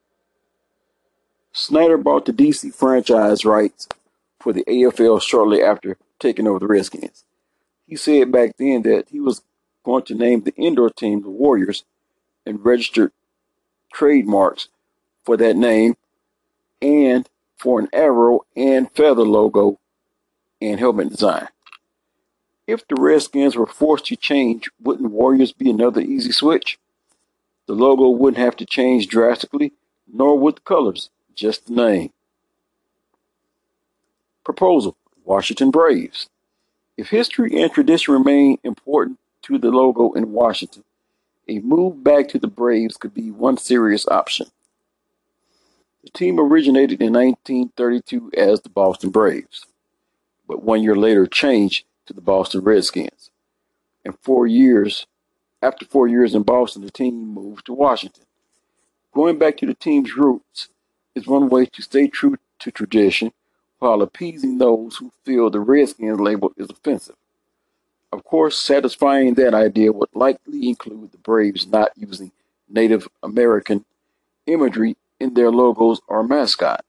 Snyder 1.53 1.99
bought 1.99 2.25
the 2.25 2.33
DC 2.33 2.73
franchise 2.75 3.45
rights 3.45 3.89
for 4.39 4.53
the 4.53 4.65
AFL 4.65 5.21
shortly 5.21 5.63
after 5.63 5.97
taking 6.21 6.47
over 6.47 6.61
the 6.61 6.67
Redskins. 6.67 7.25
He 7.89 7.97
said 7.97 8.31
back 8.31 8.57
then 8.57 8.83
that 8.83 9.09
he 9.11 9.19
was 9.19 9.43
going 9.85 10.05
to 10.05 10.15
name 10.15 10.43
the 10.43 10.55
indoor 10.55 10.91
team 10.91 11.23
the 11.23 11.31
Warriors 11.31 11.85
and 12.47 12.65
registered 12.65 13.13
trademarks 13.93 14.69
for 15.25 15.37
that 15.37 15.57
name 15.57 15.97
and 16.81 17.29
for 17.57 17.81
an 17.81 17.89
arrow 17.93 18.41
and 18.57 18.91
feather 18.93 19.23
logo 19.23 19.79
and 20.61 20.81
helmet 20.81 21.11
design. 21.11 21.49
If 22.67 22.87
the 22.87 22.97
Redskins 22.97 23.57
were 23.57 23.67
forced 23.67 24.07
to 24.07 24.17
change, 24.17 24.71
wouldn't 24.81 25.11
Warriors 25.11 25.53
be 25.53 25.71
another 25.71 26.01
easy 26.01 26.33
switch? 26.33 26.79
The 27.67 27.75
logo 27.75 28.09
wouldn't 28.09 28.43
have 28.43 28.57
to 28.57 28.67
change 28.67 29.09
drastically, 29.09 29.73
nor 30.13 30.39
would 30.39 30.57
the 30.57 30.61
colors 30.61 31.11
just 31.35 31.67
the 31.67 31.75
name. 31.75 32.13
Proposal 34.45 34.97
Washington 35.25 35.71
Braves. 35.71 36.29
If 36.97 37.09
history 37.09 37.63
and 37.63 37.73
tradition 37.73 38.15
remain 38.15 38.59
important 38.63 39.19
to 39.43 39.59
the 39.59 39.71
logo 39.71 40.13
in 40.13 40.33
Washington, 40.33 40.85
a 41.49 41.59
move 41.61 42.03
back 42.03 42.29
to 42.29 42.39
the 42.39 42.47
Braves 42.47 42.97
could 42.97 43.15
be 43.15 43.31
one 43.31 43.57
serious 43.57 44.07
option. 44.09 44.47
The 46.05 46.11
team 46.11 46.41
originated 46.41 47.01
in 47.01 47.13
1932 47.13 48.33
as 48.37 48.61
the 48.61 48.69
Boston 48.69 49.11
Braves, 49.11 49.67
but 50.49 50.63
one 50.63 50.83
year 50.83 50.97
later 50.97 51.27
changed 51.27 51.85
to 52.07 52.13
the 52.13 52.21
Boston 52.21 52.63
Redskins. 52.63 53.31
And 54.05 54.19
four 54.21 54.47
years 54.47 55.07
after 55.63 55.85
four 55.85 56.09
years 56.09 56.35
in 56.35 56.43
Boston, 56.43 56.83
the 56.83 56.91
team 56.91 57.35
moved 57.35 57.67
to 57.67 57.73
Washington. 57.73 58.25
Going 59.15 59.39
back 59.39 59.57
to 59.59 59.67
the 59.67 59.75
team's 59.75 60.17
roots, 60.17 60.69
is 61.15 61.27
one 61.27 61.49
way 61.49 61.67
to 61.67 61.83
stay 61.83 62.09
true 62.09 62.37
to 62.59 62.71
tradition 62.71 63.33
while 63.79 64.03
appeasing 64.03 64.59
those 64.59 64.97
who 64.97 65.13
feel 65.25 65.51
the 65.51 65.61
Redskins 65.61 66.21
label 66.21 66.53
is 66.57 66.71
offensive. 66.71 67.17
Of 68.13 68.25
course, 68.25 68.59
satisfying 68.59 69.35
that 69.35 69.55
idea 69.55 69.91
would 69.91 70.11
likely 70.15 70.69
include 70.69 71.13
the 71.13 71.19
Braves 71.19 71.67
not 71.67 71.93
using 71.97 72.31
Native 72.69 73.09
American 73.23 73.87
imagery 74.47 74.97
in 75.19 75.33
their 75.33 75.51
logos 75.51 76.01
or 76.07 76.23
mascot. 76.23 76.85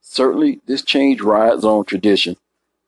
Certainly, 0.00 0.60
this 0.66 0.82
change 0.82 1.20
rides 1.20 1.64
on 1.64 1.84
tradition, 1.84 2.36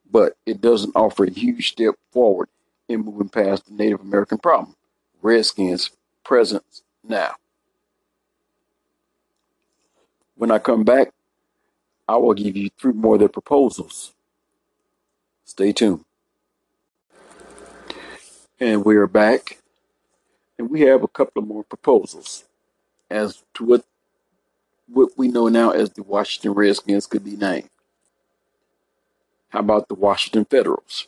but 0.09 0.37
it 0.45 0.61
doesn't 0.61 0.95
offer 0.95 1.25
a 1.25 1.29
huge 1.29 1.71
step 1.71 1.95
forward 2.11 2.47
in 2.87 3.05
moving 3.05 3.29
past 3.29 3.65
the 3.65 3.73
Native 3.73 3.99
American 3.99 4.37
problem. 4.37 4.75
Redskins' 5.21 5.91
presence 6.23 6.81
now. 7.03 7.35
When 10.35 10.49
I 10.49 10.59
come 10.59 10.83
back, 10.83 11.11
I 12.07 12.15
will 12.17 12.33
give 12.33 12.55
you 12.55 12.69
three 12.77 12.93
more 12.93 13.15
of 13.15 13.19
their 13.19 13.29
proposals. 13.29 14.13
Stay 15.45 15.71
tuned. 15.73 16.05
And 18.61 18.85
we 18.85 18.95
are 18.95 19.07
back, 19.07 19.57
and 20.59 20.69
we 20.69 20.81
have 20.81 21.01
a 21.01 21.07
couple 21.07 21.41
of 21.41 21.47
more 21.47 21.63
proposals 21.63 22.43
as 23.09 23.41
to 23.55 23.65
what 23.65 23.85
what 24.87 25.17
we 25.17 25.29
know 25.29 25.47
now 25.47 25.71
as 25.71 25.89
the 25.89 26.03
Washington 26.03 26.51
Redskins 26.51 27.07
could 27.07 27.25
be 27.25 27.35
named. 27.35 27.71
How 29.49 29.61
about 29.61 29.87
the 29.87 29.95
Washington 29.95 30.45
Federals? 30.45 31.07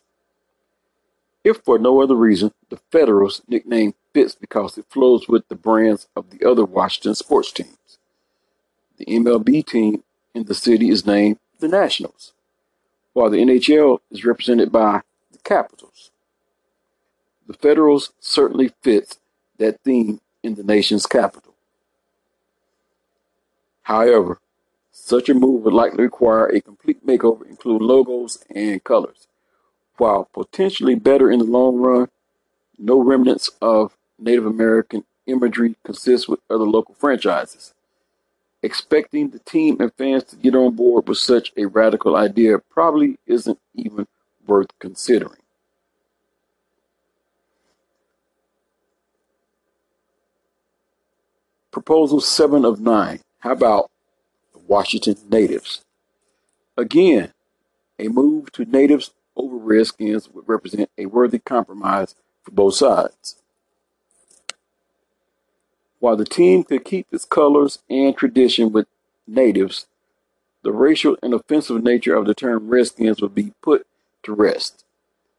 If 1.44 1.58
for 1.58 1.78
no 1.78 2.02
other 2.02 2.16
reason, 2.16 2.54
the 2.72 2.80
Federals 2.92 3.44
nickname 3.48 3.94
fits 4.16 4.34
because 4.34 4.76
it 4.80 4.86
flows 4.90 5.28
with 5.28 5.48
the 5.48 5.56
brands 5.56 6.08
of 6.16 6.32
the 6.32 6.50
other 6.50 6.66
Washington 6.66 7.14
sports 7.14 7.52
teams. 7.52 8.00
The 8.98 9.06
MLB 9.06 9.64
team 9.64 10.04
in 10.34 10.46
the 10.46 10.56
city 10.56 10.90
is 10.90 11.06
named 11.06 11.38
the 11.60 11.68
Nationals, 11.68 12.34
while 13.14 13.30
the 13.30 13.38
NHL 13.38 14.00
is 14.10 14.26
represented 14.26 14.72
by 14.72 15.02
the 15.32 15.38
Capitals. 15.38 16.10
The 17.48 17.54
Federals 17.54 18.14
certainly 18.20 18.72
fits 18.82 19.20
that 19.58 19.82
theme 19.84 20.22
in 20.42 20.56
the 20.56 20.64
nation's 20.64 21.06
capital. 21.06 21.54
However, 23.84 24.40
such 24.92 25.28
a 25.28 25.34
move 25.34 25.64
would 25.64 25.74
likely 25.74 26.04
require 26.04 26.48
a 26.48 26.62
complete 26.62 27.06
makeover, 27.06 27.46
including 27.48 27.88
logos 27.88 28.44
and 28.50 28.84
colors. 28.84 29.28
While 29.98 30.30
potentially 30.34 30.96
better 30.96 31.30
in 31.30 31.40
the 31.40 31.46
long 31.46 31.78
run, 31.78 32.10
no 32.80 33.02
remnants 33.02 33.50
of 33.62 33.96
Native 34.18 34.46
American 34.46 35.04
imagery 35.28 35.76
consist 35.84 36.30
with 36.30 36.40
other 36.50 36.64
local 36.64 36.96
franchises. 36.96 37.74
Expecting 38.62 39.30
the 39.30 39.40
team 39.40 39.82
and 39.82 39.94
fans 39.94 40.24
to 40.26 40.38
get 40.38 40.56
on 40.56 40.76
board 40.76 41.08
with 41.08 41.18
such 41.18 41.52
a 41.58 41.66
radical 41.66 42.16
idea 42.16 42.60
probably 42.60 43.18
isn't 43.28 43.60
even 43.76 44.08
worth 44.48 44.70
considering. 44.80 45.43
Proposal 51.74 52.22
7 52.22 52.66
of 52.66 52.80
9. 52.80 53.20
How 53.40 53.52
about 53.52 53.90
the 54.54 54.60
Washington 54.60 55.16
Natives? 55.28 55.82
Again, 56.78 57.34
a 57.98 58.10
move 58.10 58.52
to 58.52 58.64
Natives 58.66 59.10
over 59.36 59.58
Redskins 59.58 60.30
would 60.30 60.48
represent 60.48 60.92
a 61.00 61.08
worthy 61.08 61.40
compromise 61.40 62.14
for 62.44 62.52
both 62.52 62.76
sides. 62.76 63.38
While 65.98 66.16
the 66.16 66.26
team 66.26 66.64
could 66.64 66.86
keep 66.86 67.08
its 67.12 67.26
colors 67.26 67.80
and 67.90 68.16
tradition 68.16 68.72
with 68.72 68.86
Natives, 69.26 69.88
the 70.62 70.72
racial 70.72 71.18
and 71.24 71.34
offensive 71.34 71.82
nature 71.82 72.14
of 72.14 72.28
the 72.28 72.36
term 72.36 72.70
Redskins 72.70 73.20
would 73.20 73.34
be 73.34 73.54
put 73.64 73.88
to 74.22 74.36
rest. 74.36 74.86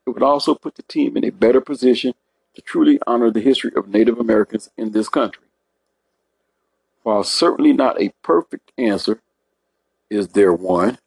It 0.05 0.11
would 0.11 0.23
also 0.25 0.57
put 0.57 0.75
the 0.75 0.83
team 0.83 1.17
in 1.17 1.25
a 1.25 1.31
better 1.31 1.61
position 1.61 2.15
to 2.57 2.61
truly 2.61 2.99
honor 3.07 3.31
the 3.31 3.41
history 3.41 3.71
of 3.77 3.87
Native 3.87 4.19
Americans 4.19 4.71
in 4.77 4.91
this 4.91 5.09
country. 5.09 5.44
While 7.05 7.23
certainly 7.23 7.75
not 7.75 8.01
a 8.01 8.15
perfect 8.23 8.73
answer, 8.79 9.21
is 10.09 10.29
there 10.29 10.55
one? 10.55 10.99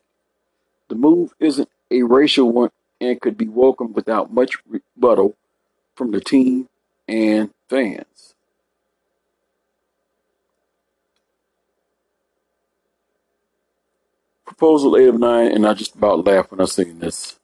The 0.90 0.96
move 0.96 1.34
isn't 1.40 1.70
a 1.90 2.04
racial 2.04 2.52
one 2.52 2.70
and 3.02 3.20
could 3.20 3.36
be 3.36 3.48
welcomed 3.48 3.96
without 3.96 4.32
much 4.32 4.58
rebuttal 4.70 5.36
from 5.96 6.12
the 6.12 6.22
team 6.22 6.70
and 7.08 7.50
fans. 7.68 8.36
Proposal 14.46 14.96
8 14.98 15.08
of 15.08 15.20
9, 15.20 15.52
and 15.52 15.68
I 15.68 15.74
just 15.74 15.96
about 15.96 16.24
laughed 16.24 16.52
when 16.52 16.62
I 16.62 16.66
saying 16.66 17.00
this. 17.00 17.40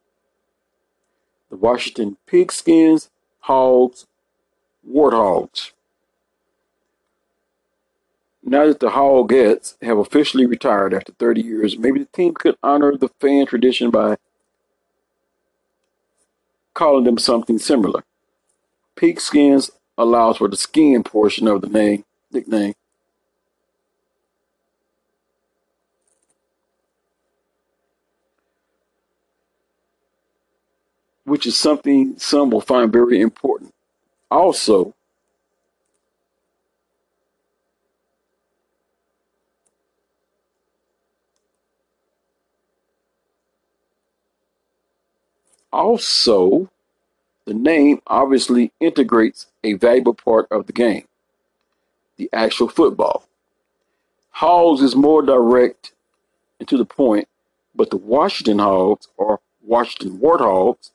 The 1.50 1.56
Washington 1.56 2.18
Pigskins, 2.28 3.10
Hogs, 3.40 4.06
Warthogs. 4.88 5.72
Now 8.46 8.68
that 8.68 8.82
the 8.82 8.90
Hogettes 8.90 9.76
have 9.82 9.98
officially 9.98 10.46
retired 10.46 10.94
after 10.94 11.14
30 11.14 11.42
years, 11.42 11.78
maybe 11.78 12.00
the 12.00 12.06
team 12.06 12.34
could 12.34 12.58
honor 12.62 12.96
the 12.96 13.08
fan 13.22 13.46
tradition 13.46 13.90
by 13.90 14.18
calling 16.74 17.06
them 17.06 17.18
something 17.18 17.58
similar. 17.58 18.04
Pigskins 18.98 19.72
allows 19.98 20.38
for 20.38 20.50
the 20.50 20.58
skin 20.58 21.04
portion 21.04 21.48
of 21.48 21.62
the 21.62 21.68
name 21.68 22.04
nickname. 22.32 22.74
Which 31.24 31.48
is 31.48 31.58
something 31.58 32.16
some 32.18 32.50
will 32.50 32.60
find 32.60 32.92
very 32.92 33.22
important. 33.22 33.74
Also, 34.30 34.94
Also, 45.74 46.70
the 47.46 47.54
name 47.54 48.00
obviously 48.06 48.72
integrates 48.80 49.48
a 49.64 49.74
valuable 49.74 50.14
part 50.14 50.48
of 50.52 50.68
the 50.68 50.74
game, 50.74 51.08
the 52.16 52.30
actual 52.32 52.70
football. 52.70 53.28
Hogs 54.30 54.82
is 54.82 54.96
more 54.96 55.24
direct 55.24 55.92
and 56.60 56.70
to 56.70 56.78
the 56.78 56.86
point, 56.86 57.28
but 57.74 57.90
the 57.90 57.98
Washington 57.98 58.60
Hogs 58.60 59.08
or 59.18 59.40
Washington 59.64 60.20
Warthogs 60.20 60.92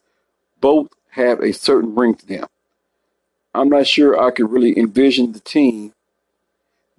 both 0.61 0.89
have 1.11 1.41
a 1.41 1.53
certain 1.53 1.97
ring 1.97 2.15
to 2.15 2.27
them. 2.27 2.47
I'm 3.53 3.69
not 3.69 3.89
sure 3.89 4.21
I 4.21 4.31
could 4.31 4.51
really 4.53 4.79
envision 4.79 5.33
the 5.33 5.41
team 5.41 5.93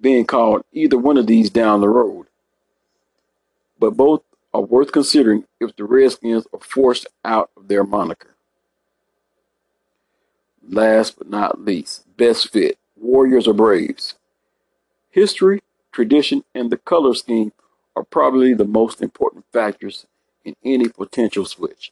being 0.02 0.26
called 0.26 0.64
either 0.74 0.98
one 0.98 1.18
of 1.18 1.28
these 1.28 1.50
down 1.50 1.80
the 1.80 1.88
road. 1.88 2.28
But 3.80 3.92
both 3.92 4.24
are 4.54 4.62
worth 4.62 4.92
considering 4.92 5.46
if 5.60 5.76
the 5.76 5.84
Redskins 5.84 6.48
are 6.54 6.60
forced 6.60 7.08
out 7.24 7.52
of 7.56 7.68
their 7.68 7.84
moniker. 7.84 8.36
Last 10.68 11.18
but 11.18 11.30
not 11.30 11.62
least, 11.62 12.06
best 12.18 12.50
fit 12.50 12.78
Warriors 12.96 13.48
or 13.48 13.54
Braves. 13.54 14.16
History, 15.10 15.62
tradition, 15.92 16.44
and 16.54 16.72
the 16.72 16.78
color 16.78 17.14
scheme 17.14 17.52
are 17.96 18.04
probably 18.04 18.54
the 18.54 18.66
most 18.66 19.02
important 19.02 19.46
factors 19.52 20.06
in 20.46 20.56
any 20.64 20.88
potential 20.88 21.46
switch. 21.46 21.92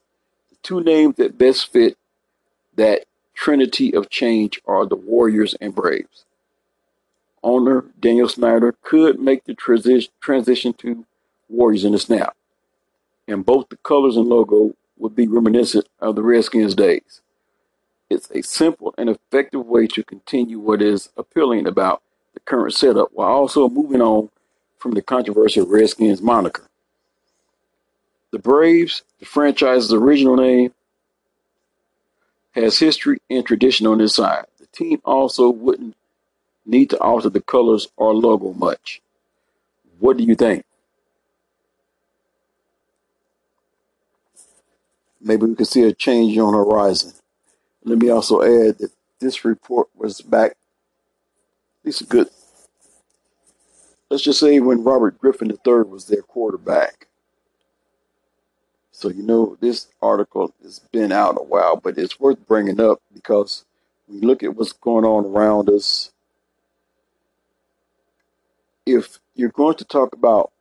The 0.49 0.57
two 0.61 0.81
names 0.81 1.15
that 1.15 1.37
best 1.37 1.71
fit 1.71 1.97
that 2.75 3.05
trinity 3.33 3.93
of 3.93 4.09
change 4.09 4.61
are 4.65 4.85
the 4.85 4.95
Warriors 4.95 5.55
and 5.59 5.73
Braves. 5.73 6.25
Owner 7.43 7.85
Daniel 7.99 8.29
Snyder 8.29 8.75
could 8.81 9.19
make 9.19 9.45
the 9.45 9.55
transi- 9.55 10.09
transition 10.21 10.73
to 10.73 11.05
Warriors 11.49 11.85
in 11.85 11.93
a 11.93 11.99
snap 11.99 12.36
and 13.27 13.45
both 13.45 13.69
the 13.69 13.77
colors 13.77 14.15
and 14.15 14.27
logo 14.27 14.73
would 14.97 15.15
be 15.15 15.27
reminiscent 15.27 15.87
of 15.99 16.15
the 16.15 16.23
Redskins 16.23 16.75
days. 16.75 17.21
It's 18.09 18.31
a 18.31 18.41
simple 18.41 18.93
and 18.97 19.09
effective 19.09 19.65
way 19.65 19.87
to 19.87 20.03
continue 20.03 20.59
what 20.59 20.81
is 20.81 21.09
appealing 21.17 21.67
about 21.67 22.01
the 22.33 22.39
current 22.39 22.73
setup 22.73 23.09
while 23.11 23.29
also 23.29 23.67
moving 23.67 24.01
on 24.01 24.29
from 24.77 24.91
the 24.91 25.01
controversial 25.01 25.65
Redskins 25.65 26.21
moniker. 26.21 26.63
The 28.31 28.39
Braves, 28.39 29.03
the 29.19 29.25
franchise's 29.25 29.93
original 29.93 30.35
name, 30.35 30.73
has 32.51 32.79
history 32.79 33.19
and 33.29 33.45
tradition 33.45 33.87
on 33.87 34.01
its 34.01 34.15
side. 34.15 34.45
The 34.59 34.67
team 34.67 35.01
also 35.05 35.49
wouldn't 35.49 35.95
need 36.65 36.89
to 36.91 36.99
alter 36.99 37.29
the 37.29 37.41
colors 37.41 37.87
or 37.97 38.13
logo 38.13 38.53
much. 38.53 39.01
What 39.99 40.17
do 40.17 40.23
you 40.23 40.35
think? 40.35 40.63
Maybe 45.21 45.45
we 45.45 45.55
could 45.55 45.67
see 45.67 45.83
a 45.83 45.93
change 45.93 46.37
on 46.37 46.53
the 46.53 46.59
horizon. 46.59 47.13
Let 47.83 47.99
me 47.99 48.09
also 48.09 48.41
add 48.41 48.79
that 48.79 48.91
this 49.19 49.45
report 49.45 49.87
was 49.95 50.21
back, 50.21 50.51
at 50.51 51.85
least 51.85 52.01
a 52.01 52.05
good, 52.05 52.29
let's 54.09 54.23
just 54.23 54.39
say 54.39 54.59
when 54.59 54.83
Robert 54.83 55.19
Griffin 55.19 55.51
III 55.51 55.83
was 55.83 56.05
their 56.07 56.21
quarterback. 56.21 57.07
So, 58.91 59.09
you 59.09 59.21
know, 59.21 59.57
this 59.61 59.87
article 60.01 60.53
has 60.63 60.79
been 60.79 61.11
out 61.11 61.37
a 61.39 61.43
while, 61.43 61.75
but 61.75 61.99
it's 61.99 62.19
worth 62.19 62.47
bringing 62.47 62.81
up 62.81 62.99
because 63.13 63.63
we 64.07 64.21
look 64.21 64.41
at 64.41 64.55
what's 64.55 64.73
going 64.73 65.05
on 65.05 65.25
around 65.25 65.69
us. 65.69 66.11
If 68.87 69.19
you're 69.35 69.49
going 69.49 69.75
to 69.75 69.85
talk 69.85 70.13
about 70.13 70.51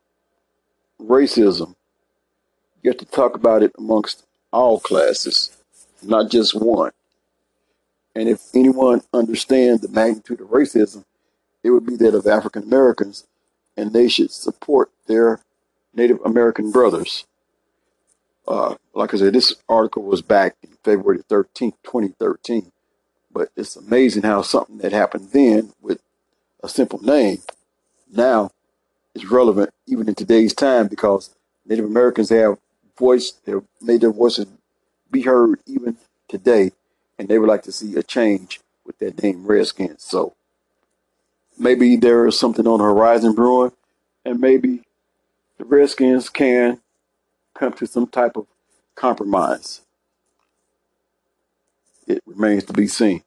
racism, 1.01 1.77
you 2.83 2.91
have 2.91 2.99
to 2.99 3.07
talk 3.07 3.37
about 3.37 3.63
it 3.63 3.73
amongst 3.79 4.26
all 4.57 4.81
classes, 4.81 5.55
not 6.03 6.31
just 6.31 6.55
one. 6.55 6.93
And 8.15 8.29
if 8.29 8.41
anyone 8.55 9.03
understands 9.13 9.83
the 9.83 9.89
magnitude 9.89 10.41
of 10.41 10.49
racism, 10.49 11.05
it 11.63 11.71
would 11.71 11.85
be 11.85 11.97
that 11.97 12.15
of 12.15 12.27
African 12.27 12.63
Americans, 12.63 13.27
and 13.77 13.93
they 13.93 14.09
should 14.09 14.31
support 14.31 14.91
their 15.07 15.41
Native 15.95 16.21
American 16.25 16.73
brothers. 16.73 17.27
Uh, 18.49 18.77
like 18.95 19.13
I 19.13 19.19
said, 19.19 19.35
this 19.35 19.55
article 19.69 20.03
was 20.05 20.23
back 20.23 20.57
in 20.63 20.71
February 20.83 21.23
13th, 21.29 21.75
2013. 21.83 22.73
But 23.31 23.51
it's 23.57 23.77
amazing 23.77 24.23
how 24.23 24.41
something 24.41 24.79
that 24.79 24.93
happened 24.93 25.31
then 25.33 25.75
with 25.83 26.01
a 26.63 26.69
simple 26.69 27.03
name 27.03 27.43
now 28.11 28.51
is 29.15 29.31
relevant 29.31 29.75
even 29.87 30.09
in 30.09 30.15
today's 30.15 30.55
time 30.55 30.87
because 30.87 31.35
Native 31.67 31.85
Americans 31.85 32.31
have 32.31 32.59
voice, 32.99 33.33
they 33.45 33.55
made 33.81 34.01
their 34.01 34.13
voices 34.13 34.47
be 35.11 35.23
heard 35.23 35.61
even 35.67 35.97
today, 36.29 36.73
and 37.19 37.29
they 37.29 37.39
would 37.39 37.49
like 37.49 37.63
to 37.63 37.73
see 37.73 37.97
a 37.97 38.03
change 38.03 38.61
with 38.85 38.99
that 38.99 39.23
name 39.23 39.47
Redskins. 39.47 40.03
So 40.03 40.35
maybe 41.59 41.97
there 41.97 42.27
is 42.27 42.39
something 42.39 42.67
on 42.67 42.79
the 42.79 42.85
horizon 42.85 43.35
brewing, 43.35 43.73
and 44.25 44.41
maybe 44.41 44.83
the 45.59 45.65
Redskins 45.65 46.29
can 46.29 46.81
come 47.55 47.73
to 47.75 47.87
some 47.87 48.07
type 48.07 48.37
of 48.37 48.47
compromise. 48.95 49.81
It 52.07 52.23
remains 52.27 52.65
to 52.65 52.73
be 52.73 52.87
seen. 52.87 53.23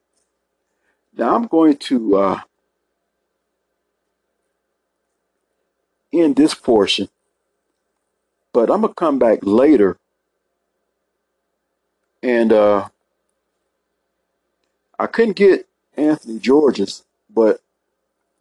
Now 1.17 1.35
I'm 1.35 1.47
going 1.47 1.77
to 1.77 2.15
uh, 2.15 2.39
end 6.13 6.35
this 6.35 6.53
portion, 6.53 7.09
but 8.53 8.69
I'm 8.69 8.81
gonna 8.81 8.93
come 8.93 9.19
back 9.19 9.39
later 9.41 9.97
and 12.21 12.51
uh, 12.51 12.89
I 14.97 15.07
couldn't 15.07 15.37
get 15.37 15.67
Anthony 15.95 16.39
Georges, 16.39 17.03
but 17.33 17.61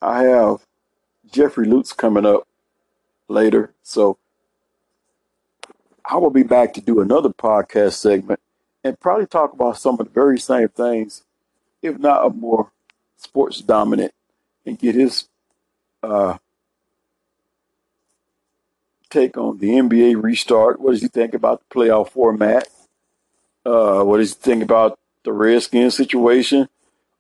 I 0.03 0.25
have 0.25 0.67
Jeffrey 1.31 1.67
Lutz 1.67 1.93
coming 1.93 2.27
up 2.27 2.47
later, 3.29 3.73
so 3.83 4.19
I 6.05 6.17
will 6.17 6.31
be 6.31 6.43
back 6.43 6.73
to 6.75 6.81
do 6.81 7.01
another 7.01 7.29
podcast 7.29 7.95
segment 7.95 8.41
and 8.83 8.99
probably 8.99 9.27
talk 9.27 9.53
about 9.53 9.79
some 9.79 10.01
of 10.01 10.07
the 10.07 10.13
very 10.13 10.39
same 10.39 10.69
things, 10.69 11.25
if 11.83 11.99
not 11.99 12.25
a 12.25 12.31
more 12.31 12.71
sports 13.17 13.61
dominant, 13.61 14.15
and 14.65 14.79
get 14.79 14.95
his 14.95 15.29
uh, 16.03 16.39
take 19.11 19.37
on 19.37 19.59
the 19.59 19.71
NBA 19.71 20.23
restart. 20.23 20.81
What 20.81 20.93
does 20.93 21.03
he 21.03 21.09
think 21.09 21.35
about 21.35 21.61
the 21.61 21.75
playoff 21.75 22.11
format? 22.11 22.69
Uh, 23.65 24.03
what 24.03 24.19
does 24.19 24.35
he 24.35 24.41
think 24.41 24.63
about 24.63 24.99
the 25.25 25.33
Redskins 25.33 25.97
situation? 25.97 26.69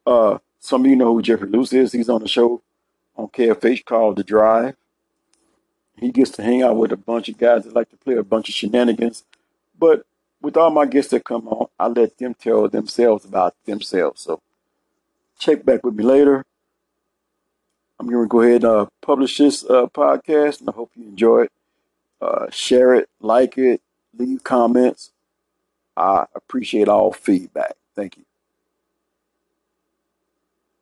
Uh, 0.06 0.38
some 0.60 0.84
of 0.84 0.90
you 0.90 0.96
know 0.96 1.14
who 1.14 1.22
Jeffrey 1.22 1.48
Lutz 1.48 1.72
is. 1.72 1.92
He's 1.92 2.08
on 2.08 2.22
the 2.22 2.28
show 2.28 2.62
on 3.16 3.28
KFH 3.28 3.84
called 3.84 4.16
The 4.16 4.24
Drive. 4.24 4.76
He 5.96 6.10
gets 6.10 6.30
to 6.32 6.42
hang 6.42 6.62
out 6.62 6.76
with 6.76 6.92
a 6.92 6.96
bunch 6.96 7.28
of 7.28 7.38
guys 7.38 7.64
that 7.64 7.74
like 7.74 7.90
to 7.90 7.96
play 7.96 8.16
a 8.16 8.22
bunch 8.22 8.48
of 8.48 8.54
shenanigans. 8.54 9.24
But 9.78 10.06
with 10.40 10.56
all 10.56 10.70
my 10.70 10.86
guests 10.86 11.10
that 11.10 11.24
come 11.24 11.48
on, 11.48 11.68
I 11.78 11.88
let 11.88 12.16
them 12.18 12.34
tell 12.34 12.68
themselves 12.68 13.24
about 13.24 13.54
themselves. 13.64 14.22
So 14.22 14.40
check 15.38 15.64
back 15.64 15.84
with 15.84 15.94
me 15.94 16.04
later. 16.04 16.44
I'm 17.98 18.08
going 18.08 18.24
to 18.24 18.28
go 18.28 18.42
ahead 18.42 18.62
and 18.62 18.64
uh, 18.64 18.86
publish 19.00 19.38
this 19.38 19.64
uh, 19.64 19.86
podcast, 19.86 20.60
and 20.60 20.68
I 20.68 20.72
hope 20.72 20.92
you 20.94 21.04
enjoy 21.04 21.42
it. 21.42 21.52
Uh, 22.20 22.50
share 22.50 22.94
it, 22.94 23.08
like 23.20 23.58
it, 23.58 23.80
leave 24.16 24.44
comments. 24.44 25.12
I 25.96 26.26
appreciate 26.34 26.88
all 26.88 27.12
feedback. 27.12 27.76
Thank 27.96 28.18
you. 28.18 28.27